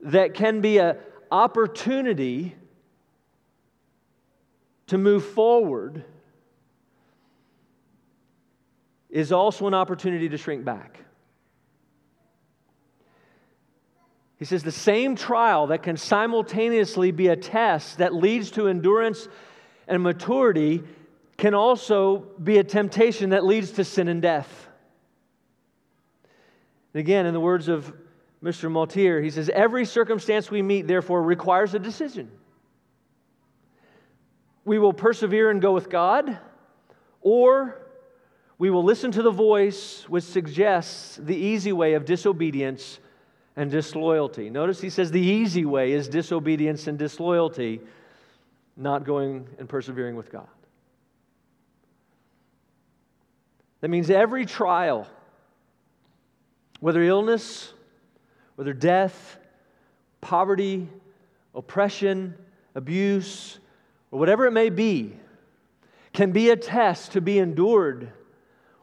that 0.00 0.34
can 0.34 0.60
be 0.60 0.78
an 0.78 0.96
opportunity 1.30 2.54
to 4.86 4.98
move 4.98 5.24
forward 5.24 6.04
is 9.10 9.32
also 9.32 9.66
an 9.66 9.74
opportunity 9.74 10.28
to 10.28 10.36
shrink 10.36 10.64
back. 10.64 11.00
He 14.38 14.44
says 14.46 14.62
the 14.62 14.72
same 14.72 15.16
trial 15.16 15.66
that 15.66 15.82
can 15.82 15.98
simultaneously 15.98 17.10
be 17.10 17.28
a 17.28 17.36
test 17.36 17.98
that 17.98 18.14
leads 18.14 18.50
to 18.52 18.68
endurance 18.68 19.28
and 19.86 20.02
maturity 20.02 20.82
can 21.36 21.54
also 21.54 22.18
be 22.42 22.58
a 22.58 22.64
temptation 22.64 23.30
that 23.30 23.44
leads 23.44 23.72
to 23.72 23.84
sin 23.84 24.08
and 24.08 24.22
death. 24.22 24.68
And 26.94 27.00
again, 27.00 27.26
in 27.26 27.34
the 27.34 27.40
words 27.40 27.68
of 27.68 27.92
Mr. 28.42 28.70
Motyer, 28.70 29.22
he 29.22 29.30
says, 29.30 29.50
Every 29.50 29.84
circumstance 29.84 30.50
we 30.50 30.62
meet, 30.62 30.86
therefore, 30.86 31.22
requires 31.22 31.74
a 31.74 31.78
decision. 31.78 32.30
We 34.64 34.78
will 34.78 34.92
persevere 34.92 35.50
and 35.50 35.60
go 35.60 35.72
with 35.72 35.90
God, 35.90 36.38
or 37.20 37.79
we 38.60 38.68
will 38.68 38.84
listen 38.84 39.10
to 39.10 39.22
the 39.22 39.30
voice 39.30 40.04
which 40.06 40.22
suggests 40.22 41.16
the 41.16 41.34
easy 41.34 41.72
way 41.72 41.94
of 41.94 42.04
disobedience 42.04 42.98
and 43.56 43.70
disloyalty. 43.70 44.50
Notice 44.50 44.82
he 44.82 44.90
says 44.90 45.10
the 45.10 45.18
easy 45.18 45.64
way 45.64 45.92
is 45.92 46.10
disobedience 46.10 46.86
and 46.86 46.98
disloyalty, 46.98 47.80
not 48.76 49.04
going 49.04 49.48
and 49.58 49.66
persevering 49.66 50.14
with 50.14 50.30
God. 50.30 50.46
That 53.80 53.88
means 53.88 54.10
every 54.10 54.44
trial, 54.44 55.06
whether 56.80 57.02
illness, 57.02 57.72
whether 58.56 58.74
death, 58.74 59.38
poverty, 60.20 60.86
oppression, 61.54 62.34
abuse, 62.74 63.58
or 64.10 64.18
whatever 64.18 64.44
it 64.44 64.52
may 64.52 64.68
be, 64.68 65.16
can 66.12 66.30
be 66.30 66.50
a 66.50 66.56
test 66.56 67.12
to 67.12 67.22
be 67.22 67.38
endured 67.38 68.12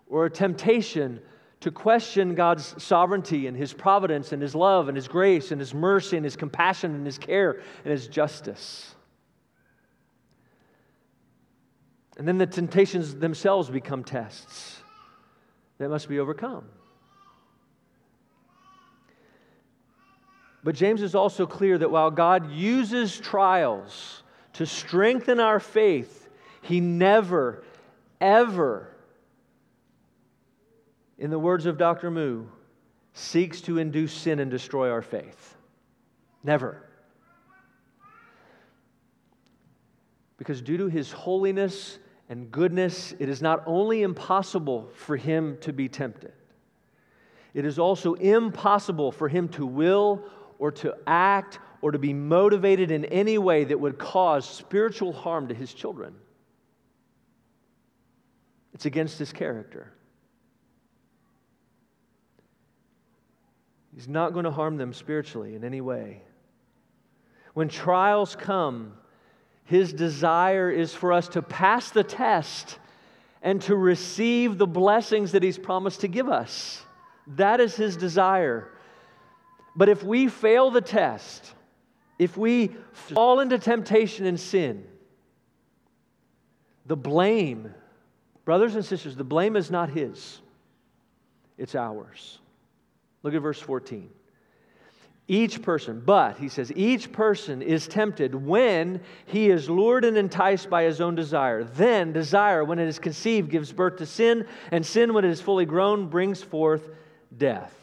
or 0.09 0.25
a 0.25 0.29
temptation 0.29 1.19
to 1.59 1.71
question 1.71 2.35
God's 2.35 2.81
sovereignty 2.81 3.47
and 3.47 3.57
His 3.57 3.73
providence 3.73 4.31
and 4.31 4.41
His 4.41 4.53
love 4.53 4.87
and 4.87 4.95
His 4.95 5.07
grace 5.07 5.51
and 5.51 5.59
His 5.59 5.73
mercy 5.73 6.15
and 6.15 6.23
His 6.23 6.35
compassion 6.35 6.93
and 6.93 7.05
His 7.05 7.17
care 7.17 7.61
and 7.83 7.91
His 7.91 8.07
justice. 8.07 8.95
And 12.17 12.27
then 12.27 12.37
the 12.37 12.47
temptations 12.47 13.15
themselves 13.15 13.69
become 13.69 14.03
tests 14.03 14.81
that 15.77 15.89
must 15.89 16.09
be 16.09 16.19
overcome. 16.19 16.65
But 20.63 20.75
James 20.75 21.01
is 21.01 21.15
also 21.15 21.45
clear 21.45 21.77
that 21.77 21.91
while 21.91 22.11
God 22.11 22.51
uses 22.51 23.17
trials 23.17 24.23
to 24.53 24.65
strengthen 24.65 25.39
our 25.39 25.59
faith, 25.59 26.29
He 26.61 26.81
never, 26.81 27.63
ever 28.19 28.96
in 31.17 31.29
the 31.29 31.39
words 31.39 31.65
of 31.65 31.77
Dr. 31.77 32.11
Moo, 32.11 32.45
seeks 33.13 33.61
to 33.61 33.79
induce 33.79 34.13
sin 34.13 34.39
and 34.39 34.51
destroy 34.51 34.91
our 34.91 35.01
faith. 35.01 35.55
Never. 36.43 36.83
Because 40.37 40.61
due 40.61 40.77
to 40.77 40.87
his 40.87 41.11
holiness 41.11 41.97
and 42.29 42.51
goodness, 42.51 43.13
it 43.19 43.27
is 43.27 43.41
not 43.41 43.63
only 43.65 44.03
impossible 44.03 44.89
for 44.95 45.17
him 45.17 45.57
to 45.61 45.73
be 45.73 45.89
tempted, 45.89 46.33
it 47.53 47.65
is 47.65 47.79
also 47.79 48.13
impossible 48.13 49.11
for 49.11 49.27
him 49.27 49.47
to 49.49 49.65
will 49.65 50.23
or 50.59 50.71
to 50.71 50.95
act 51.07 51.59
or 51.81 51.91
to 51.91 51.99
be 51.99 52.13
motivated 52.13 52.91
in 52.91 53.05
any 53.05 53.37
way 53.37 53.63
that 53.63 53.79
would 53.79 53.97
cause 53.97 54.47
spiritual 54.47 55.11
harm 55.11 55.47
to 55.47 55.55
his 55.55 55.73
children. 55.73 56.13
It's 58.73 58.85
against 58.85 59.17
his 59.17 59.33
character. 59.33 59.91
He's 63.97 64.07
not 64.07 64.31
going 64.31 64.45
to 64.45 64.51
harm 64.51 64.77
them 64.77 64.93
spiritually 64.93 65.55
in 65.55 65.63
any 65.63 65.81
way. 65.81 66.21
When 67.55 67.67
trials 67.67 68.35
come, 68.35 68.93
his 69.63 69.91
desire 69.91 70.69
is 70.69 70.93
for 70.93 71.11
us 71.11 71.27
to 71.29 71.41
pass 71.41 71.89
the 71.89 72.03
test 72.03 72.77
and 73.41 73.59
to 73.63 73.75
receive 73.75 74.59
the 74.59 74.67
blessings 74.67 75.31
that 75.31 75.41
He's 75.41 75.57
promised 75.57 76.01
to 76.01 76.07
give 76.07 76.29
us. 76.29 76.79
That 77.25 77.59
is 77.59 77.75
His 77.75 77.97
desire. 77.97 78.69
But 79.75 79.89
if 79.89 80.03
we 80.03 80.27
fail 80.27 80.69
the 80.69 80.79
test, 80.79 81.55
if 82.19 82.37
we 82.37 82.75
fall 82.91 83.39
into 83.39 83.57
temptation 83.57 84.27
and 84.27 84.39
sin, 84.39 84.85
the 86.85 86.95
blame, 86.95 87.73
brothers 88.45 88.75
and 88.75 88.85
sisters, 88.85 89.15
the 89.15 89.23
blame 89.23 89.55
is 89.55 89.71
not 89.71 89.89
His, 89.89 90.39
it's 91.57 91.73
ours. 91.73 92.37
Look 93.23 93.33
at 93.33 93.41
verse 93.41 93.59
14. 93.59 94.09
Each 95.29 95.61
person, 95.61 96.01
but 96.05 96.37
he 96.37 96.47
says, 96.47 96.71
each 96.73 97.11
person 97.11 97.61
is 97.61 97.85
tempted 97.87 98.33
when 98.33 99.01
he 99.25 99.49
is 99.49 99.69
lured 99.69 100.05
and 100.05 100.17
enticed 100.17 100.69
by 100.69 100.83
his 100.83 101.01
own 101.01 101.15
desire. 101.15 101.65
Then 101.65 102.13
desire, 102.13 102.63
when 102.63 102.79
it 102.79 102.87
is 102.87 102.97
conceived, 102.97 103.51
gives 103.51 103.73
birth 103.73 103.97
to 103.97 104.05
sin, 104.05 104.47
and 104.71 104.85
sin, 104.85 105.13
when 105.13 105.25
it 105.25 105.31
is 105.31 105.41
fully 105.41 105.65
grown, 105.65 106.07
brings 106.07 106.41
forth 106.41 106.89
death. 107.37 107.73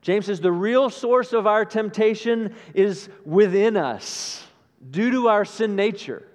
James 0.00 0.26
says 0.26 0.40
the 0.40 0.52
real 0.52 0.88
source 0.88 1.34
of 1.34 1.46
our 1.46 1.66
temptation 1.66 2.54
is 2.72 3.10
within 3.26 3.76
us 3.76 4.46
due 4.90 5.10
to 5.10 5.28
our 5.28 5.44
sin 5.44 5.76
nature. 5.76 6.26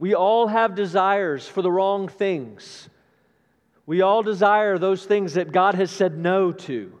We 0.00 0.14
all 0.14 0.48
have 0.48 0.74
desires 0.74 1.46
for 1.46 1.62
the 1.62 1.70
wrong 1.70 2.08
things. 2.08 2.88
We 3.86 4.02
all 4.02 4.22
desire 4.22 4.78
those 4.78 5.04
things 5.04 5.34
that 5.34 5.52
God 5.52 5.74
has 5.74 5.90
said 5.90 6.16
no 6.16 6.52
to. 6.52 6.98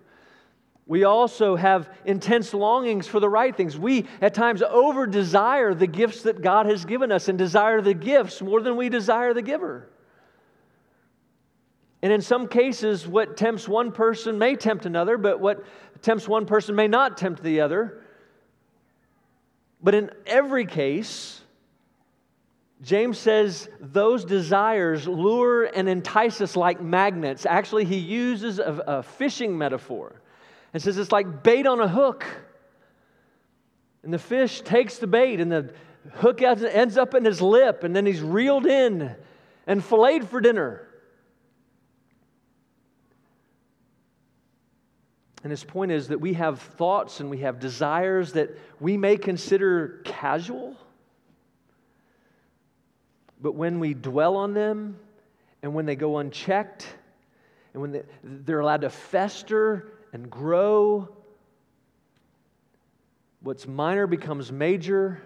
We 0.86 1.04
also 1.04 1.54
have 1.54 1.88
intense 2.04 2.52
longings 2.52 3.06
for 3.06 3.20
the 3.20 3.28
right 3.28 3.56
things. 3.56 3.78
We, 3.78 4.06
at 4.20 4.34
times, 4.34 4.62
over 4.62 5.06
desire 5.06 5.74
the 5.74 5.86
gifts 5.86 6.22
that 6.22 6.42
God 6.42 6.66
has 6.66 6.84
given 6.84 7.12
us 7.12 7.28
and 7.28 7.38
desire 7.38 7.80
the 7.80 7.94
gifts 7.94 8.42
more 8.42 8.60
than 8.60 8.76
we 8.76 8.88
desire 8.88 9.32
the 9.32 9.42
giver. 9.42 9.88
And 12.02 12.12
in 12.12 12.20
some 12.20 12.48
cases, 12.48 13.06
what 13.06 13.36
tempts 13.36 13.68
one 13.68 13.92
person 13.92 14.38
may 14.38 14.56
tempt 14.56 14.86
another, 14.86 15.16
but 15.16 15.38
what 15.38 15.64
tempts 16.02 16.26
one 16.26 16.46
person 16.46 16.74
may 16.74 16.88
not 16.88 17.16
tempt 17.16 17.44
the 17.44 17.60
other. 17.60 18.02
But 19.80 19.94
in 19.94 20.10
every 20.26 20.66
case, 20.66 21.41
James 22.82 23.16
says 23.16 23.68
those 23.80 24.24
desires 24.24 25.06
lure 25.06 25.64
and 25.64 25.88
entice 25.88 26.40
us 26.40 26.56
like 26.56 26.80
magnets. 26.80 27.46
Actually, 27.46 27.84
he 27.84 27.96
uses 27.96 28.58
a, 28.58 28.82
a 28.86 29.02
fishing 29.02 29.56
metaphor 29.56 30.20
and 30.74 30.82
says 30.82 30.98
it's 30.98 31.12
like 31.12 31.44
bait 31.44 31.66
on 31.66 31.80
a 31.80 31.88
hook. 31.88 32.24
And 34.02 34.12
the 34.12 34.18
fish 34.18 34.62
takes 34.62 34.98
the 34.98 35.06
bait, 35.06 35.38
and 35.38 35.52
the 35.52 35.72
hook 36.14 36.42
ends 36.42 36.96
up 36.96 37.14
in 37.14 37.24
his 37.24 37.40
lip, 37.40 37.84
and 37.84 37.94
then 37.94 38.04
he's 38.04 38.20
reeled 38.20 38.66
in 38.66 39.14
and 39.68 39.84
filleted 39.84 40.28
for 40.28 40.40
dinner. 40.40 40.88
And 45.44 45.52
his 45.52 45.62
point 45.62 45.92
is 45.92 46.08
that 46.08 46.20
we 46.20 46.34
have 46.34 46.60
thoughts 46.60 47.20
and 47.20 47.30
we 47.30 47.38
have 47.38 47.58
desires 47.58 48.32
that 48.32 48.56
we 48.80 48.96
may 48.96 49.16
consider 49.16 50.00
casual, 50.04 50.76
but 53.42 53.54
when 53.56 53.80
we 53.80 53.92
dwell 53.92 54.36
on 54.36 54.54
them 54.54 54.96
and 55.62 55.74
when 55.74 55.84
they 55.84 55.96
go 55.96 56.18
unchecked 56.18 56.86
and 57.72 57.82
when 57.82 57.92
they, 57.92 58.02
they're 58.22 58.60
allowed 58.60 58.82
to 58.82 58.90
fester 58.90 59.92
and 60.12 60.30
grow. 60.30 61.08
What's 63.40 63.66
minor 63.66 64.06
becomes 64.06 64.52
major, 64.52 65.20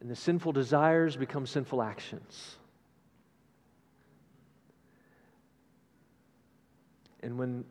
and 0.00 0.10
the 0.10 0.16
sinful 0.16 0.52
desires 0.52 1.16
become 1.16 1.46
sinful 1.46 1.82
actions. 1.82 2.56
And 7.22 7.36
when 7.36 7.64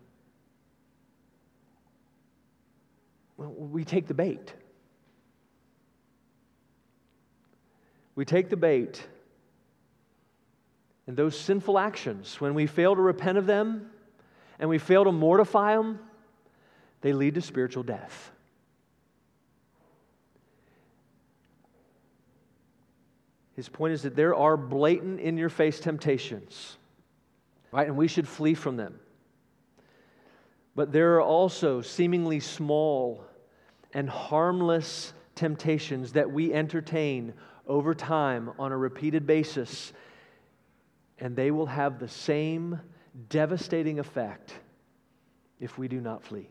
well, 3.37 3.49
we 3.49 3.85
take 3.85 4.07
the 4.07 4.13
bait, 4.13 4.53
we 8.17 8.25
take 8.25 8.49
the 8.49 8.57
bait, 8.57 9.01
and 11.05 11.15
those 11.15 11.39
sinful 11.39 11.77
actions, 11.77 12.41
when 12.41 12.55
we 12.55 12.65
fail 12.65 12.95
to 12.95 13.01
repent 13.01 13.37
of 13.37 13.45
them, 13.45 13.91
and 14.59 14.67
we 14.67 14.79
fail 14.79 15.03
to 15.03 15.11
mortify 15.11 15.75
them, 15.75 15.99
they 17.01 17.13
lead 17.13 17.35
to 17.35 17.41
spiritual 17.41 17.83
death. 17.83 18.31
His 23.55 23.69
point 23.69 23.93
is 23.93 24.01
that 24.01 24.15
there 24.15 24.33
are 24.33 24.57
blatant 24.57 25.19
in 25.19 25.37
your 25.37 25.49
face 25.49 25.79
temptations, 25.79 26.77
right? 27.71 27.87
And 27.87 27.95
we 27.97 28.07
should 28.07 28.27
flee 28.27 28.55
from 28.55 28.77
them. 28.77 28.99
But 30.73 30.91
there 30.91 31.17
are 31.17 31.21
also 31.21 31.81
seemingly 31.81 32.39
small 32.39 33.23
and 33.93 34.09
harmless 34.09 35.13
temptations 35.35 36.13
that 36.13 36.31
we 36.31 36.51
entertain 36.51 37.35
over 37.67 37.93
time 37.93 38.51
on 38.57 38.71
a 38.71 38.77
repeated 38.77 39.27
basis, 39.27 39.91
and 41.19 41.35
they 41.35 41.51
will 41.51 41.65
have 41.65 41.99
the 41.99 42.07
same 42.07 42.79
devastating 43.29 43.99
effect 43.99 44.53
if 45.59 45.77
we 45.77 45.87
do 45.87 45.99
not 45.99 46.23
flee. 46.23 46.47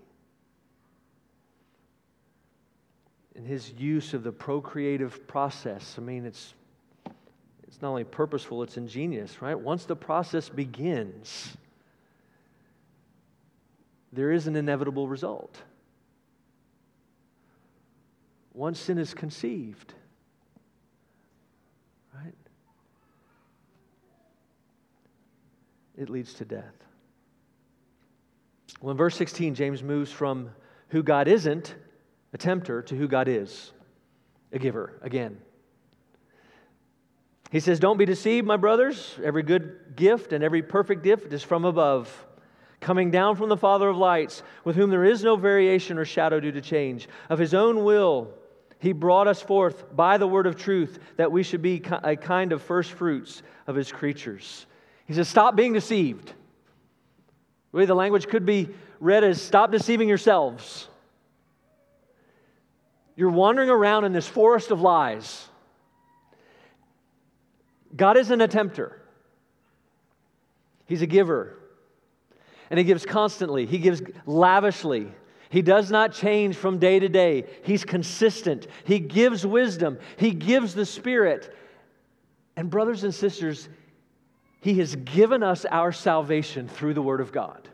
In 3.34 3.44
his 3.44 3.70
use 3.72 4.14
of 4.14 4.22
the 4.22 4.32
procreative 4.32 5.26
process, 5.26 5.96
I 5.98 6.00
mean, 6.00 6.24
it's, 6.24 6.54
it's 7.66 7.80
not 7.82 7.90
only 7.90 8.04
purposeful, 8.04 8.62
it's 8.62 8.76
ingenious, 8.76 9.40
right? 9.42 9.58
Once 9.58 9.84
the 9.84 9.96
process 9.96 10.48
begins, 10.48 11.56
there 14.12 14.32
is 14.32 14.46
an 14.46 14.56
inevitable 14.56 15.08
result. 15.08 15.62
Once 18.54 18.80
sin 18.80 18.96
is 18.96 19.12
conceived, 19.12 19.92
it 25.96 26.10
leads 26.10 26.34
to 26.34 26.44
death. 26.44 26.74
Well, 28.80 28.90
in 28.90 28.96
verse 28.96 29.16
16, 29.16 29.54
James 29.54 29.82
moves 29.82 30.10
from 30.10 30.50
who 30.88 31.02
God 31.02 31.28
isn't, 31.28 31.74
a 32.32 32.38
tempter, 32.38 32.82
to 32.82 32.96
who 32.96 33.08
God 33.08 33.28
is, 33.28 33.72
a 34.52 34.58
giver, 34.58 34.98
again. 35.02 35.38
He 37.50 37.60
says, 37.60 37.80
Don't 37.80 37.96
be 37.96 38.04
deceived, 38.04 38.46
my 38.46 38.56
brothers. 38.56 39.16
Every 39.22 39.42
good 39.42 39.94
gift 39.96 40.32
and 40.32 40.44
every 40.44 40.62
perfect 40.62 41.02
gift 41.02 41.32
is 41.32 41.42
from 41.42 41.64
above, 41.64 42.26
coming 42.80 43.10
down 43.10 43.36
from 43.36 43.48
the 43.48 43.56
Father 43.56 43.88
of 43.88 43.96
lights, 43.96 44.42
with 44.64 44.76
whom 44.76 44.90
there 44.90 45.04
is 45.04 45.24
no 45.24 45.36
variation 45.36 45.96
or 45.96 46.04
shadow 46.04 46.40
due 46.40 46.52
to 46.52 46.60
change. 46.60 47.08
Of 47.30 47.38
his 47.38 47.54
own 47.54 47.84
will, 47.84 48.34
he 48.78 48.92
brought 48.92 49.28
us 49.28 49.40
forth 49.40 49.96
by 49.96 50.18
the 50.18 50.26
word 50.26 50.46
of 50.46 50.56
truth, 50.56 50.98
that 51.16 51.32
we 51.32 51.42
should 51.42 51.62
be 51.62 51.82
a 52.02 52.16
kind 52.16 52.52
of 52.52 52.62
first 52.62 52.92
fruits 52.92 53.42
of 53.66 53.74
his 53.74 53.90
creatures. 53.90 54.66
He 55.06 55.14
says, 55.14 55.28
Stop 55.28 55.56
being 55.56 55.72
deceived. 55.72 56.32
Really, 57.72 57.86
the 57.86 57.94
language 57.94 58.28
could 58.28 58.46
be 58.46 58.68
read 59.00 59.24
as 59.24 59.40
stop 59.40 59.70
deceiving 59.70 60.08
yourselves. 60.08 60.88
You're 63.14 63.30
wandering 63.30 63.70
around 63.70 64.04
in 64.04 64.12
this 64.12 64.26
forest 64.26 64.70
of 64.70 64.80
lies. 64.80 65.48
God 67.94 68.16
isn't 68.16 68.40
a 68.40 68.48
tempter, 68.48 69.00
He's 70.86 71.02
a 71.02 71.06
giver. 71.06 71.54
And 72.68 72.78
He 72.78 72.84
gives 72.84 73.06
constantly, 73.06 73.64
He 73.64 73.78
gives 73.78 74.02
lavishly. 74.26 75.12
He 75.48 75.62
does 75.62 75.92
not 75.92 76.12
change 76.12 76.56
from 76.56 76.78
day 76.78 76.98
to 76.98 77.08
day. 77.08 77.44
He's 77.62 77.84
consistent. 77.84 78.66
He 78.84 78.98
gives 78.98 79.46
wisdom. 79.46 79.98
He 80.16 80.32
gives 80.32 80.74
the 80.74 80.84
Spirit. 80.84 81.54
And, 82.56 82.68
brothers 82.68 83.04
and 83.04 83.14
sisters, 83.14 83.68
He 84.66 84.80
has 84.80 84.96
given 84.96 85.44
us 85.44 85.64
our 85.64 85.92
salvation 85.92 86.66
through 86.66 86.94
the 86.94 87.00
Word 87.00 87.20
of 87.20 87.30
God. 87.30 87.68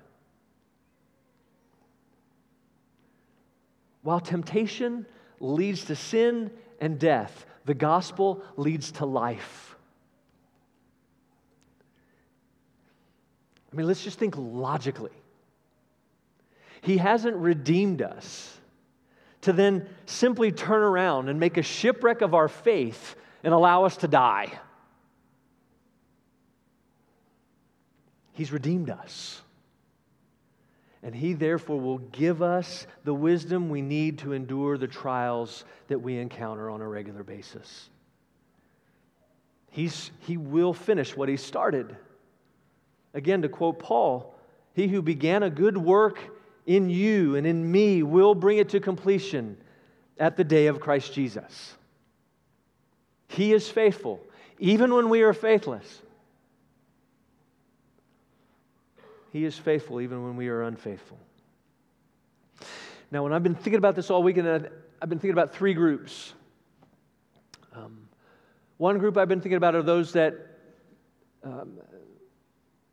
While 4.03 4.20
temptation 4.20 5.07
leads 5.40 5.86
to 5.86 5.97
sin 5.97 6.51
and 6.82 6.99
death, 6.99 7.47
the 7.64 7.72
gospel 7.72 8.43
leads 8.59 8.93
to 8.93 9.07
life. 9.07 9.74
I 13.72 13.76
mean, 13.76 13.86
let's 13.86 14.05
just 14.05 14.18
think 14.18 14.34
logically. 14.36 15.16
He 16.82 16.99
hasn't 16.99 17.36
redeemed 17.36 18.03
us 18.03 18.55
to 19.40 19.55
then 19.55 19.88
simply 20.05 20.53
turn 20.53 20.82
around 20.82 21.30
and 21.30 21.40
make 21.40 21.57
a 21.57 21.62
shipwreck 21.62 22.20
of 22.20 22.34
our 22.34 22.49
faith 22.49 23.16
and 23.43 23.55
allow 23.55 23.86
us 23.86 23.97
to 23.97 24.09
die. 24.09 24.53
He's 28.33 28.53
redeemed 28.53 28.91
us. 28.91 29.43
And 31.03 31.14
He 31.14 31.33
therefore 31.33 31.80
will 31.80 31.99
give 31.99 32.43
us 32.43 32.87
the 33.05 33.14
wisdom 33.14 33.68
we 33.68 33.83
need 33.83 34.18
to 34.18 34.33
endure 34.33 34.78
the 34.78 34.87
trials 34.87 35.64
that 35.89 35.99
we 35.99 36.16
encounter 36.18 36.70
on 36.70 36.80
a 36.80 36.89
regular 36.89 37.22
basis. 37.22 37.89
He's, 39.70 40.11
he 40.20 40.37
will 40.37 40.72
finish 40.72 41.16
what 41.16 41.28
He 41.28 41.37
started. 41.37 41.97
Again, 43.14 43.43
to 43.43 43.49
quote 43.49 43.78
Paul, 43.78 44.35
He 44.74 44.89
who 44.89 45.03
began 45.03 45.43
a 45.43 45.51
good 45.51 45.76
work 45.76 46.18
in 46.66 46.89
you 46.89 47.37
and 47.37 47.47
in 47.47 47.70
me 47.70 48.03
will 48.03 48.35
bring 48.35 48.59
it 48.59 48.68
to 48.70 48.80
completion 48.80 49.57
at 50.18 50.37
the 50.37 50.45
day 50.45 50.68
of 50.68 50.80
Christ 50.80 51.12
Jesus. 51.12 51.74
He 53.28 53.53
is 53.53 53.68
faithful, 53.68 54.20
even 54.59 54.95
when 54.95 55.09
we 55.09 55.22
are 55.22 55.33
faithless. 55.33 56.03
He 59.33 59.47
is 59.47 59.57
faithful, 59.57 60.01
even 60.03 60.22
when 60.22 60.37
we 60.37 60.49
are 60.49 60.62
unfaithful. 60.62 61.18
Now, 63.11 63.22
when 63.22 63.33
I've 63.33 63.43
been 63.43 63.55
thinking 63.55 63.76
about 63.76 63.97
this 63.97 64.11
all 64.11 64.22
weekend, 64.22 64.47
I've 64.47 65.09
been 65.09 65.18
thinking 65.18 65.33
about 65.33 65.55
three 65.55 65.72
groups. 65.72 66.35
Um, 67.74 68.09
one 68.76 68.99
group 68.99 69.16
I've 69.16 69.28
been 69.28 69.41
thinking 69.41 69.57
about 69.57 69.74
are 69.74 69.83
those 69.83 70.12
that 70.12 70.35
um, 71.43 71.78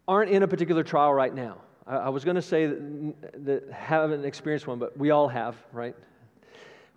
aren't 0.08 0.32
in 0.32 0.44
a 0.44 0.48
particular 0.48 0.82
trial 0.82 1.14
right 1.14 1.34
now. 1.34 1.58
I, 1.86 1.96
I 1.98 2.10
was 2.10 2.24
going 2.24 2.36
to 2.36 2.42
say 2.42 2.68
that, 2.68 3.46
that 3.46 3.72
haven't 3.72 4.24
experienced 4.24 4.66
one, 4.66 4.80
but 4.80 4.98
we 4.98 5.12
all 5.12 5.28
have, 5.28 5.58
right? 5.74 5.96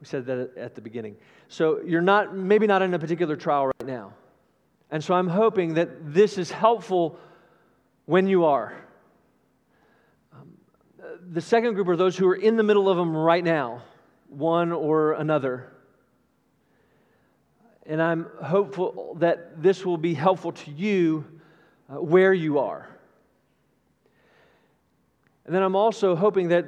We 0.01 0.07
said 0.07 0.25
that 0.27 0.57
at 0.57 0.77
the 0.77 0.81
beginning. 0.81 1.17
So 1.49 1.81
you're 1.85 2.01
not, 2.01 2.37
maybe 2.37 2.69
not 2.69 2.81
in 2.83 2.95
a 2.95 2.99
particular 2.99 3.35
trial 3.35 3.67
right 3.67 3.87
now. 3.87 4.15
And 4.93 5.03
so 5.03 5.15
I'm 5.15 5.29
hoping 5.29 5.75
that 5.75 6.15
this 6.15 6.39
is 6.39 6.53
helpful 6.53 7.19
when 8.07 8.29
you 8.29 8.45
are. 8.45 8.73
The 11.33 11.41
second 11.41 11.73
group 11.73 11.89
are 11.89 11.97
those 11.97 12.15
who 12.15 12.29
are 12.29 12.35
in 12.35 12.57
the 12.57 12.63
middle 12.63 12.91
of 12.91 12.99
them 12.99 13.17
right 13.17 13.43
now, 13.43 13.81
one 14.29 14.71
or 14.71 15.13
another. 15.13 15.73
And 17.87 18.03
I'm 18.03 18.27
hopeful 18.43 19.17
that 19.19 19.63
this 19.63 19.83
will 19.83 19.97
be 19.97 20.13
helpful 20.13 20.53
to 20.53 20.71
you 20.71 21.25
uh, 21.89 22.03
where 22.03 22.35
you 22.35 22.59
are. 22.59 22.87
And 25.47 25.55
then 25.55 25.63
I'm 25.63 25.75
also 25.75 26.15
hoping 26.15 26.49
that 26.49 26.67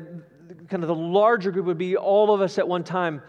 kind 0.71 0.83
of 0.83 0.89
the 0.89 0.95
larger 0.95 1.51
group 1.51 1.67
would 1.67 1.77
be 1.77 1.99
all 1.99 2.33
of 2.33 2.41
us 2.41 2.57
at 2.57 2.67
one 2.67 2.85
time. 2.85 3.21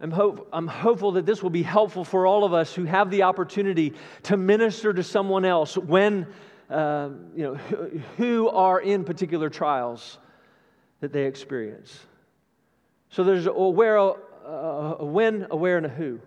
I'm, 0.00 0.12
hope, 0.12 0.48
I'm 0.52 0.68
hopeful 0.68 1.10
that 1.12 1.26
this 1.26 1.42
will 1.42 1.50
be 1.50 1.64
helpful 1.64 2.04
for 2.04 2.28
all 2.28 2.44
of 2.44 2.54
us 2.54 2.72
who 2.72 2.84
have 2.84 3.10
the 3.10 3.24
opportunity 3.24 3.92
to 4.22 4.36
minister 4.36 4.92
to 4.92 5.02
someone 5.02 5.44
else 5.44 5.76
when, 5.76 6.28
uh, 6.70 7.08
you 7.34 7.42
know, 7.42 7.54
who, 7.56 7.98
who 8.18 8.48
are 8.50 8.80
in 8.80 9.02
particular 9.02 9.50
trials 9.50 10.18
that 11.06 11.12
they 11.12 11.26
experience. 11.26 12.00
So 13.10 13.22
there's 13.22 13.46
a 13.46 13.52
where, 13.52 13.96
a, 13.96 14.14
a 14.98 15.04
when, 15.04 15.46
a 15.52 15.56
where, 15.56 15.76
and 15.76 15.86
a 15.86 15.88
who 15.88 16.20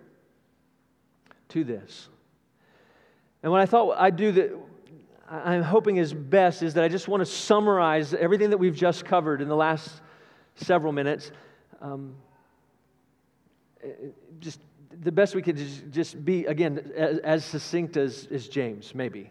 to 1.50 1.64
this. 1.64 2.08
And 3.42 3.52
what 3.52 3.60
I 3.60 3.66
thought 3.66 3.98
I'd 3.98 4.16
do 4.16 4.32
that 4.32 4.56
I'm 5.30 5.62
hoping 5.62 5.98
is 5.98 6.14
best 6.14 6.62
is 6.62 6.74
that 6.74 6.82
I 6.82 6.88
just 6.88 7.08
want 7.08 7.20
to 7.20 7.26
summarize 7.26 8.14
everything 8.14 8.50
that 8.50 8.58
we've 8.58 8.74
just 8.74 9.04
covered 9.04 9.42
in 9.42 9.48
the 9.48 9.56
last 9.56 10.00
several 10.56 10.92
minutes. 10.92 11.30
Um, 11.82 12.14
just 14.40 14.60
the 15.02 15.12
best 15.12 15.34
we 15.34 15.42
could 15.42 15.92
just 15.92 16.24
be, 16.24 16.46
again, 16.46 16.92
as, 16.96 17.18
as 17.18 17.44
succinct 17.44 17.98
as, 17.98 18.26
as 18.30 18.48
James, 18.48 18.94
maybe. 18.94 19.30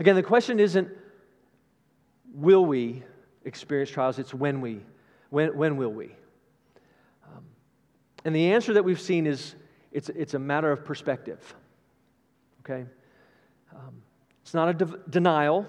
Again, 0.00 0.16
the 0.16 0.22
question 0.22 0.58
isn't 0.58 0.88
will 2.34 2.64
we 2.64 3.02
experience 3.44 3.90
trials, 3.90 4.18
it's 4.18 4.34
when 4.34 4.60
we. 4.60 4.80
When, 5.30 5.56
when 5.56 5.76
will 5.76 5.92
we? 5.92 6.06
Um, 7.26 7.44
and 8.24 8.34
the 8.34 8.52
answer 8.52 8.74
that 8.74 8.84
we've 8.84 9.00
seen 9.00 9.26
is 9.26 9.54
it's, 9.92 10.08
it's 10.10 10.34
a 10.34 10.38
matter 10.38 10.70
of 10.70 10.84
perspective. 10.84 11.54
Okay? 12.60 12.84
Um, 13.74 14.02
it's 14.42 14.54
not 14.54 14.68
a 14.68 14.74
de- 14.74 14.98
denial, 15.08 15.66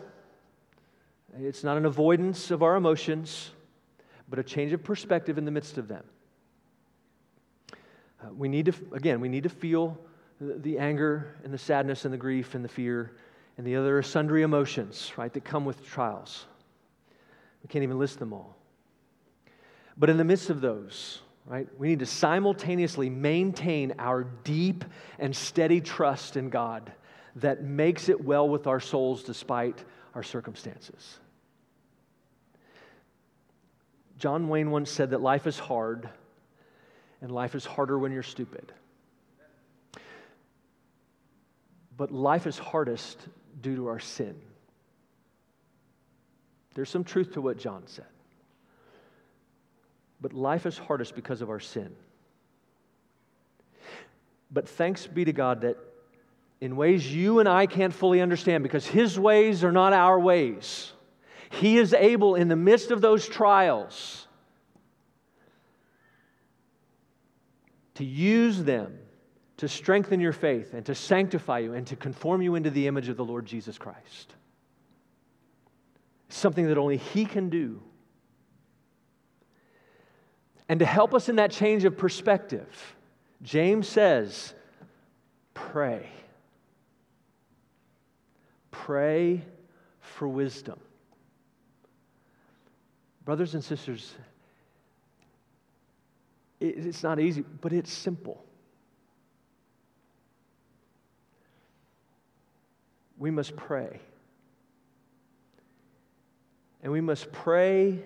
it's 1.39 1.63
not 1.63 1.77
an 1.77 1.85
avoidance 1.85 2.51
of 2.51 2.63
our 2.63 2.75
emotions, 2.75 3.51
but 4.27 4.39
a 4.39 4.43
change 4.43 4.73
of 4.73 4.83
perspective 4.83 5.37
in 5.37 5.45
the 5.45 5.51
midst 5.51 5.77
of 5.77 5.87
them. 5.87 6.03
Uh, 8.21 8.33
we 8.33 8.47
need 8.47 8.65
to, 8.65 8.73
again, 8.93 9.19
we 9.19 9.29
need 9.29 9.43
to 9.43 9.49
feel 9.49 9.97
the, 10.39 10.55
the 10.55 10.77
anger 10.77 11.35
and 11.43 11.53
the 11.53 11.57
sadness 11.57 12.05
and 12.05 12.13
the 12.13 12.17
grief 12.17 12.55
and 12.55 12.65
the 12.65 12.69
fear 12.69 13.15
and 13.57 13.67
the 13.67 13.75
other 13.75 14.01
sundry 14.01 14.41
emotions, 14.41 15.11
right, 15.17 15.31
that 15.33 15.43
come 15.43 15.65
with 15.65 15.85
trials. 15.85 16.45
We 17.63 17.67
can't 17.67 17.83
even 17.83 17.99
list 17.99 18.19
them 18.19 18.33
all. 18.33 18.55
But 19.97 20.09
in 20.09 20.17
the 20.17 20.23
midst 20.23 20.49
of 20.49 20.61
those, 20.61 21.21
right, 21.45 21.67
we 21.77 21.89
need 21.89 21.99
to 21.99 22.05
simultaneously 22.05 23.09
maintain 23.09 23.93
our 23.99 24.23
deep 24.23 24.85
and 25.19 25.35
steady 25.35 25.81
trust 25.81 26.37
in 26.37 26.49
God 26.49 26.91
that 27.37 27.63
makes 27.63 28.09
it 28.09 28.23
well 28.23 28.47
with 28.47 28.67
our 28.67 28.79
souls 28.79 29.23
despite 29.23 29.83
our 30.15 30.23
circumstances. 30.23 31.19
John 34.17 34.49
Wayne 34.49 34.69
once 34.69 34.91
said 34.91 35.11
that 35.11 35.21
life 35.21 35.47
is 35.47 35.57
hard, 35.57 36.09
and 37.21 37.31
life 37.31 37.55
is 37.55 37.65
harder 37.65 37.97
when 37.97 38.11
you're 38.11 38.21
stupid. 38.21 38.71
But 41.97 42.11
life 42.11 42.47
is 42.47 42.57
hardest 42.57 43.19
due 43.61 43.75
to 43.75 43.87
our 43.87 43.99
sin. 43.99 44.39
There's 46.73 46.89
some 46.89 47.03
truth 47.03 47.33
to 47.33 47.41
what 47.41 47.57
John 47.57 47.83
said. 47.85 48.05
But 50.21 50.33
life 50.33 50.65
is 50.65 50.77
hardest 50.77 51.15
because 51.15 51.41
of 51.41 51.49
our 51.49 51.59
sin. 51.59 51.95
But 54.51 54.67
thanks 54.67 55.07
be 55.07 55.25
to 55.25 55.33
God 55.33 55.61
that 55.61 55.77
in 56.59 56.75
ways 56.75 57.13
you 57.13 57.39
and 57.39 57.49
I 57.49 57.65
can't 57.65 57.93
fully 57.93 58.21
understand 58.21 58.63
because 58.63 58.85
His 58.85 59.19
ways 59.19 59.63
are 59.63 59.71
not 59.71 59.93
our 59.93 60.19
ways. 60.19 60.91
He 61.49 61.77
is 61.77 61.93
able, 61.93 62.35
in 62.35 62.47
the 62.47 62.55
midst 62.55 62.91
of 62.91 63.01
those 63.01 63.27
trials, 63.27 64.27
to 67.95 68.05
use 68.05 68.63
them 68.63 68.97
to 69.57 69.67
strengthen 69.67 70.19
your 70.19 70.33
faith 70.33 70.73
and 70.73 70.85
to 70.85 70.95
sanctify 70.95 71.59
you 71.59 71.73
and 71.73 71.85
to 71.87 71.95
conform 71.95 72.41
you 72.41 72.55
into 72.55 72.69
the 72.69 72.87
image 72.87 73.09
of 73.09 73.17
the 73.17 73.25
Lord 73.25 73.45
Jesus 73.45 73.77
Christ. 73.77 74.33
Something 76.33 76.67
that 76.67 76.77
only 76.77 76.97
He 76.97 77.25
can 77.25 77.49
do. 77.49 77.81
And 80.69 80.79
to 80.79 80.85
help 80.85 81.13
us 81.13 81.27
in 81.27 81.35
that 81.35 81.51
change 81.51 81.83
of 81.83 81.97
perspective, 81.97 82.95
James 83.43 83.87
says, 83.87 84.53
pray. 85.53 86.07
Pray 88.71 89.43
for 89.99 90.29
wisdom. 90.29 90.79
Brothers 93.25 93.53
and 93.53 93.63
sisters, 93.63 94.15
it's 96.61 97.03
not 97.03 97.19
easy, 97.19 97.43
but 97.59 97.73
it's 97.73 97.91
simple. 97.91 98.43
We 103.17 103.29
must 103.29 103.55
pray. 103.55 103.99
And 106.83 106.91
we 106.91 107.01
must 107.01 107.31
pray 107.31 107.99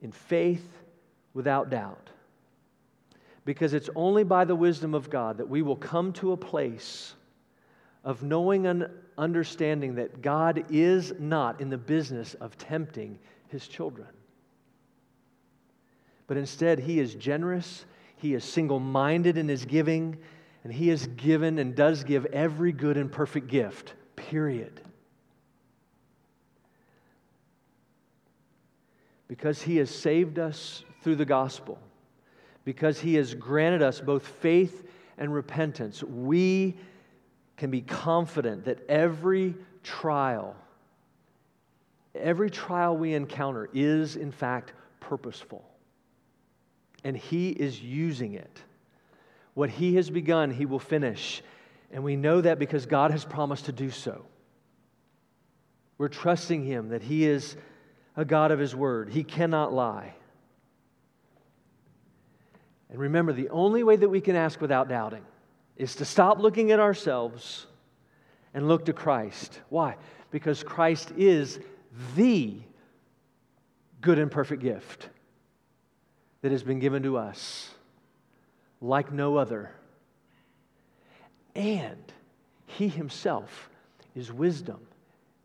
in 0.00 0.12
faith 0.12 0.66
without 1.34 1.70
doubt. 1.70 2.10
Because 3.44 3.74
it's 3.74 3.90
only 3.96 4.24
by 4.24 4.44
the 4.44 4.54
wisdom 4.54 4.94
of 4.94 5.10
God 5.10 5.38
that 5.38 5.48
we 5.48 5.62
will 5.62 5.76
come 5.76 6.12
to 6.14 6.32
a 6.32 6.36
place 6.36 7.14
of 8.04 8.22
knowing 8.22 8.66
and 8.66 8.88
understanding 9.16 9.94
that 9.96 10.22
God 10.22 10.64
is 10.70 11.12
not 11.18 11.60
in 11.60 11.70
the 11.70 11.78
business 11.78 12.34
of 12.34 12.56
tempting 12.58 13.18
his 13.48 13.68
children. 13.68 14.08
but 16.26 16.38
instead, 16.38 16.78
He 16.78 16.98
is 16.98 17.14
generous, 17.14 17.84
He 18.16 18.32
is 18.32 18.42
single 18.42 18.80
minded 18.80 19.36
in 19.36 19.48
His 19.48 19.66
giving, 19.66 20.16
and 20.64 20.72
He 20.72 20.88
has 20.88 21.06
given 21.08 21.58
and 21.58 21.74
does 21.74 22.04
give 22.04 22.24
every 22.26 22.72
good 22.72 22.96
and 22.96 23.12
perfect 23.12 23.48
gift, 23.48 23.92
period. 24.16 24.80
Because 29.28 29.62
He 29.62 29.76
has 29.78 29.90
saved 29.90 30.38
us 30.38 30.84
through 31.02 31.16
the 31.16 31.24
gospel, 31.24 31.78
because 32.64 33.00
He 33.00 33.14
has 33.14 33.34
granted 33.34 33.82
us 33.82 34.00
both 34.00 34.26
faith 34.26 34.86
and 35.18 35.32
repentance, 35.32 36.02
we 36.02 36.76
can 37.56 37.70
be 37.70 37.80
confident 37.80 38.64
that 38.64 38.78
every 38.88 39.54
trial, 39.82 40.56
every 42.14 42.50
trial 42.50 42.96
we 42.96 43.14
encounter 43.14 43.68
is 43.72 44.16
in 44.16 44.32
fact 44.32 44.72
purposeful. 45.00 45.64
And 47.04 47.16
He 47.16 47.50
is 47.50 47.80
using 47.80 48.34
it. 48.34 48.62
What 49.54 49.70
He 49.70 49.96
has 49.96 50.08
begun, 50.08 50.50
He 50.50 50.66
will 50.66 50.78
finish. 50.78 51.42
And 51.90 52.02
we 52.02 52.16
know 52.16 52.40
that 52.40 52.58
because 52.58 52.86
God 52.86 53.10
has 53.10 53.24
promised 53.24 53.66
to 53.66 53.72
do 53.72 53.90
so. 53.90 54.24
We're 55.98 56.08
trusting 56.08 56.64
Him 56.64 56.88
that 56.88 57.02
He 57.02 57.26
is 57.26 57.56
a 58.16 58.24
God 58.24 58.50
of 58.50 58.58
His 58.58 58.74
Word, 58.74 59.08
He 59.08 59.24
cannot 59.24 59.72
lie. 59.72 60.14
And 62.90 63.00
remember, 63.00 63.32
the 63.32 63.48
only 63.48 63.82
way 63.82 63.96
that 63.96 64.08
we 64.08 64.20
can 64.20 64.36
ask 64.36 64.60
without 64.60 64.88
doubting 64.88 65.24
is 65.76 65.96
to 65.96 66.04
stop 66.04 66.38
looking 66.38 66.72
at 66.72 66.80
ourselves 66.80 67.66
and 68.52 68.68
look 68.68 68.84
to 68.84 68.92
Christ. 68.92 69.60
Why? 69.70 69.96
Because 70.30 70.62
Christ 70.62 71.12
is 71.16 71.58
the 72.14 72.54
good 74.02 74.18
and 74.18 74.30
perfect 74.30 74.62
gift 74.62 75.08
that 76.42 76.52
has 76.52 76.62
been 76.62 76.80
given 76.80 77.02
to 77.04 77.16
us 77.16 77.70
like 78.82 79.10
no 79.10 79.36
other. 79.36 79.70
And 81.54 82.12
He 82.66 82.88
Himself 82.88 83.70
is 84.14 84.30
wisdom 84.30 84.80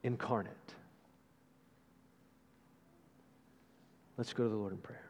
incarnate. 0.03 0.56
Let's 4.17 4.33
go 4.33 4.43
to 4.43 4.49
the 4.49 4.55
Lord 4.55 4.73
in 4.73 4.79
prayer. 4.79 5.03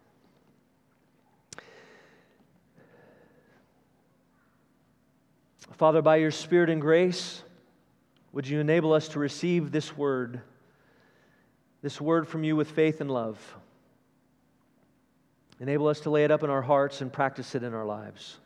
Father, 5.71 6.01
by 6.01 6.17
your 6.17 6.31
Spirit 6.31 6.69
and 6.69 6.81
grace, 6.81 7.43
would 8.33 8.47
you 8.47 8.59
enable 8.59 8.93
us 8.93 9.07
to 9.09 9.19
receive 9.19 9.71
this 9.71 9.95
word, 9.95 10.41
this 11.81 12.01
word 12.01 12.27
from 12.27 12.43
you 12.43 12.55
with 12.55 12.69
faith 12.71 12.99
and 12.99 13.09
love? 13.09 13.39
Enable 15.59 15.87
us 15.87 16.01
to 16.01 16.09
lay 16.09 16.23
it 16.23 16.31
up 16.31 16.43
in 16.43 16.49
our 16.49 16.61
hearts 16.61 17.01
and 17.01 17.11
practice 17.13 17.55
it 17.55 17.63
in 17.63 17.73
our 17.73 17.85
lives. 17.85 18.37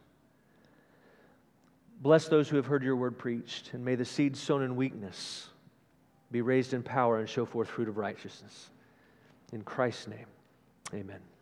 Bless 2.02 2.28
those 2.28 2.50
who 2.50 2.56
have 2.58 2.66
heard 2.66 2.84
your 2.84 2.96
word 2.96 3.18
preached, 3.18 3.74
and 3.74 3.84
may 3.84 3.96
the 3.96 4.06
seed 4.06 4.36
sown 4.36 4.62
in 4.62 4.76
weakness 4.76 5.50
be 6.32 6.42
raised 6.42 6.74
in 6.74 6.84
power 6.84 7.20
and 7.20 7.28
show 7.28 7.46
forth 7.46 7.68
fruit 7.68 7.88
of 7.88 7.98
righteousness. 7.98 8.70
In 9.52 9.62
Christ's 9.62 10.08
name, 10.08 10.26
amen. 10.94 11.41